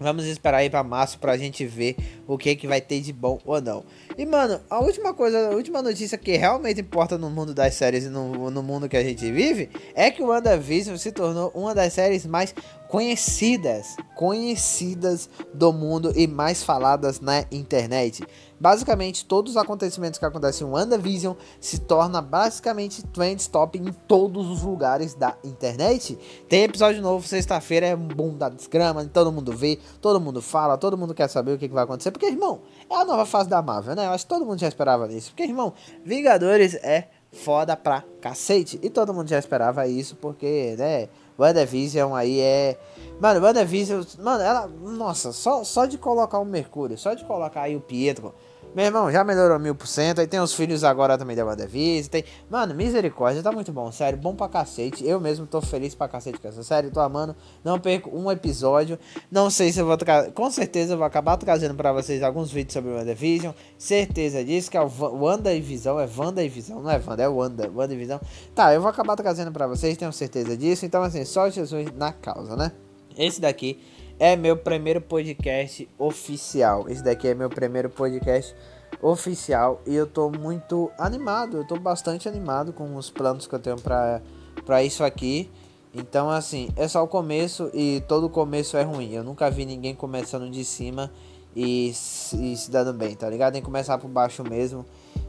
Vamos 0.00 0.24
esperar 0.24 0.58
aí 0.58 0.70
pra 0.70 0.82
março 0.82 1.18
pra 1.18 1.36
gente 1.36 1.66
ver 1.66 1.94
o 2.26 2.38
que 2.38 2.56
que 2.56 2.66
vai 2.66 2.80
ter 2.80 3.02
de 3.02 3.12
bom 3.12 3.38
ou 3.44 3.60
não. 3.60 3.84
E 4.16 4.24
mano, 4.24 4.58
a 4.70 4.80
última 4.80 5.12
coisa, 5.12 5.48
a 5.48 5.50
última 5.50 5.82
notícia 5.82 6.16
que 6.16 6.38
realmente 6.38 6.80
importa 6.80 7.18
no 7.18 7.28
mundo 7.28 7.52
das 7.52 7.74
séries 7.74 8.04
e 8.04 8.08
no, 8.08 8.50
no 8.50 8.62
mundo 8.62 8.88
que 8.88 8.96
a 8.96 9.04
gente 9.04 9.30
vive 9.30 9.68
é 9.94 10.10
que 10.10 10.22
o 10.22 10.28
WandaVision 10.28 10.96
se 10.96 11.12
tornou 11.12 11.52
uma 11.54 11.74
das 11.74 11.92
séries 11.92 12.24
mais 12.24 12.54
conhecidas, 12.90 13.96
conhecidas 14.16 15.30
do 15.54 15.72
mundo 15.72 16.12
e 16.16 16.26
mais 16.26 16.64
faladas 16.64 17.20
na 17.20 17.44
internet. 17.52 18.24
Basicamente, 18.58 19.24
todos 19.24 19.52
os 19.52 19.56
acontecimentos 19.56 20.18
que 20.18 20.24
acontecem 20.24 20.66
em 20.66 20.70
WandaVision 20.70 21.34
se 21.60 21.78
torna 21.78 22.20
basicamente 22.20 23.02
trend 23.06 23.40
stop 23.40 23.78
em 23.78 23.92
todos 24.06 24.50
os 24.50 24.62
lugares 24.62 25.14
da 25.14 25.36
internet. 25.44 26.18
Tem 26.48 26.64
episódio 26.64 27.00
novo 27.00 27.26
sexta-feira, 27.26 27.86
é 27.86 27.94
um 27.94 28.08
boom 28.08 28.36
da 28.36 28.48
desgrama, 28.48 29.04
todo 29.06 29.32
mundo 29.32 29.52
vê, 29.52 29.78
todo 30.00 30.20
mundo 30.20 30.42
fala, 30.42 30.76
todo 30.76 30.98
mundo 30.98 31.14
quer 31.14 31.28
saber 31.28 31.52
o 31.52 31.58
que, 31.58 31.68
que 31.68 31.74
vai 31.74 31.84
acontecer, 31.84 32.10
porque, 32.10 32.26
irmão, 32.26 32.60
é 32.90 32.96
a 32.96 33.04
nova 33.04 33.24
fase 33.24 33.48
da 33.48 33.62
Marvel, 33.62 33.94
né? 33.94 34.06
Eu 34.06 34.10
acho 34.10 34.24
que 34.24 34.28
todo 34.28 34.44
mundo 34.44 34.58
já 34.58 34.68
esperava 34.68 35.06
nisso, 35.06 35.30
porque, 35.30 35.44
irmão, 35.44 35.72
Vingadores 36.04 36.74
é 36.74 37.08
foda 37.32 37.76
pra 37.76 38.04
cacete. 38.20 38.78
E 38.82 38.90
todo 38.90 39.14
mundo 39.14 39.28
já 39.28 39.38
esperava 39.38 39.86
isso, 39.86 40.16
porque, 40.16 40.74
né? 40.78 41.08
WandaVision 41.40 42.14
aí 42.14 42.40
é. 42.40 42.78
Mano, 43.20 43.40
WandaVision. 43.40 44.02
Mano, 44.18 44.42
ela. 44.42 44.66
Nossa, 44.66 45.32
só, 45.32 45.64
só 45.64 45.86
de 45.86 45.98
colocar 45.98 46.38
o 46.38 46.44
Mercúrio, 46.44 46.98
só 46.98 47.14
de 47.14 47.24
colocar 47.24 47.62
aí 47.62 47.74
o 47.76 47.80
Pietro. 47.80 48.34
Meu 48.72 48.84
irmão, 48.84 49.10
já 49.10 49.24
melhorou 49.24 49.58
mil 49.58 49.74
por 49.74 49.86
cento. 49.86 50.20
Aí 50.20 50.26
tem 50.26 50.38
os 50.38 50.54
filhos 50.54 50.84
agora 50.84 51.18
também 51.18 51.34
da 51.34 51.44
WandaVision. 51.44 52.08
Tem... 52.08 52.24
Mano, 52.48 52.74
misericórdia, 52.74 53.42
tá 53.42 53.50
muito 53.50 53.72
bom, 53.72 53.90
sério. 53.90 54.16
Bom 54.16 54.34
pra 54.34 54.48
cacete. 54.48 55.04
Eu 55.04 55.18
mesmo 55.18 55.44
tô 55.44 55.60
feliz 55.60 55.94
pra 55.94 56.06
cacete 56.06 56.38
com 56.38 56.46
essa 56.46 56.62
série. 56.62 56.88
Tô 56.90 57.00
amando. 57.00 57.34
Não 57.64 57.80
perco 57.80 58.16
um 58.16 58.30
episódio. 58.30 58.98
Não 59.30 59.50
sei 59.50 59.72
se 59.72 59.80
eu 59.80 59.86
vou 59.86 59.96
trazer. 59.96 60.30
Com 60.32 60.50
certeza 60.50 60.94
eu 60.94 60.98
vou 60.98 61.06
acabar 61.06 61.36
trazendo 61.36 61.74
pra 61.74 61.92
vocês 61.92 62.22
alguns 62.22 62.52
vídeos 62.52 62.74
sobre 62.74 62.92
WandaVision. 62.92 63.52
Certeza 63.76 64.44
disso, 64.44 64.70
que 64.70 64.76
é 64.76 64.80
o 64.80 64.90
Wanda 65.20 65.52
e 65.52 65.60
Visão. 65.60 65.98
É 65.98 66.08
Wanda 66.16 66.44
e 66.44 66.48
Visão, 66.48 66.80
não 66.80 66.90
é 66.90 67.00
Wanda, 67.04 67.22
é 67.22 67.28
Wanda. 67.28 67.70
Wanda 67.74 67.94
e 67.94 67.96
Visão. 67.96 68.20
Tá, 68.54 68.72
eu 68.72 68.80
vou 68.80 68.88
acabar 68.88 69.16
trazendo 69.16 69.50
pra 69.50 69.66
vocês, 69.66 69.96
tenho 69.96 70.12
certeza 70.12 70.56
disso. 70.56 70.86
Então, 70.86 71.02
assim, 71.02 71.24
só 71.24 71.50
Jesus 71.50 71.88
na 71.96 72.12
causa, 72.12 72.54
né? 72.54 72.70
Esse 73.18 73.40
daqui 73.40 73.80
é 74.20 74.36
meu 74.36 74.54
primeiro 74.54 75.00
podcast 75.00 75.88
oficial. 75.98 76.86
Esse 76.90 77.02
daqui 77.02 77.26
é 77.26 77.34
meu 77.34 77.48
primeiro 77.48 77.88
podcast 77.88 78.54
oficial 79.00 79.80
e 79.86 79.94
eu 79.94 80.06
tô 80.06 80.30
muito 80.30 80.90
animado, 80.98 81.56
eu 81.56 81.66
tô 81.66 81.78
bastante 81.78 82.28
animado 82.28 82.70
com 82.70 82.96
os 82.96 83.08
planos 83.08 83.46
que 83.46 83.54
eu 83.54 83.58
tenho 83.58 83.80
para 83.80 84.20
para 84.66 84.84
isso 84.84 85.02
aqui. 85.02 85.50
Então 85.94 86.28
assim, 86.28 86.68
é 86.76 86.86
só 86.86 87.02
o 87.02 87.08
começo 87.08 87.70
e 87.72 88.02
todo 88.06 88.28
começo 88.28 88.76
é 88.76 88.82
ruim. 88.82 89.10
Eu 89.14 89.24
nunca 89.24 89.50
vi 89.50 89.64
ninguém 89.64 89.94
começando 89.94 90.50
de 90.50 90.66
cima 90.66 91.10
e, 91.56 91.88
e 91.88 91.94
se 91.94 92.70
dando 92.70 92.92
bem, 92.92 93.16
tá 93.16 93.28
ligado? 93.28 93.54
Tem 93.54 93.62
que 93.62 93.66
começar 93.66 93.96
por 93.96 94.08
baixo 94.08 94.44
mesmo. 94.44 94.84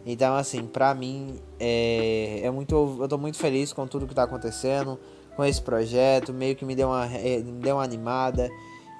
Então 0.06 0.36
assim, 0.36 0.68
pra 0.68 0.94
mim 0.94 1.40
é, 1.58 2.42
é 2.44 2.52
muito 2.52 2.98
eu 3.00 3.08
tô 3.08 3.18
muito 3.18 3.38
feliz 3.38 3.72
com 3.72 3.88
tudo 3.88 4.06
que 4.06 4.14
tá 4.14 4.24
acontecendo, 4.24 5.00
com 5.34 5.46
esse 5.46 5.62
projeto, 5.62 6.34
meio 6.34 6.58
que 6.58 6.66
me 6.66 6.76
deu 6.76 6.90
uma 6.90 7.06
é, 7.06 7.38
me 7.38 7.62
deu 7.62 7.78
uma 7.78 7.84
animada. 7.86 8.50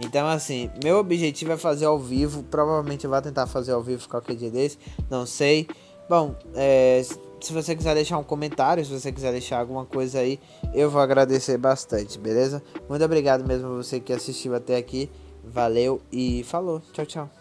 Então, 0.04 0.28
assim, 0.28 0.70
meu 0.84 0.98
objetivo 0.98 1.52
é 1.52 1.58
fazer 1.58 1.86
ao 1.86 2.00
vivo. 2.00 2.44
Provavelmente 2.44 3.06
eu 3.06 3.12
vou 3.12 3.22
tentar 3.22 3.48
fazer 3.48 3.72
ao 3.72 3.82
vivo 3.82 4.08
qualquer 4.10 4.36
dia 4.36 4.50
desse. 4.50 4.78
Não 5.10 5.26
sei. 5.26 5.68
Bom, 6.10 6.36
é, 6.56 7.02
se 7.40 7.54
você 7.54 7.76
quiser 7.76 7.96
deixar 7.96 8.18
um 8.18 8.24
comentário, 8.24 8.84
se 8.84 8.92
você 8.92 9.12
quiser 9.12 9.32
deixar 9.32 9.60
alguma 9.60 9.86
coisa 9.86 10.20
aí, 10.20 10.40
eu 10.74 10.90
vou 10.90 11.02
agradecer 11.02 11.58
bastante, 11.58 12.20
beleza? 12.20 12.62
Muito 12.90 13.04
obrigado 13.04 13.48
mesmo 13.48 13.68
a 13.68 13.76
você 13.78 14.00
que 14.00 14.12
assistiu 14.12 14.54
até 14.56 14.76
aqui. 14.76 15.10
Valeu 15.44 16.02
e 16.12 16.44
falou. 16.44 16.82
Tchau, 16.94 17.06
tchau. 17.06 17.41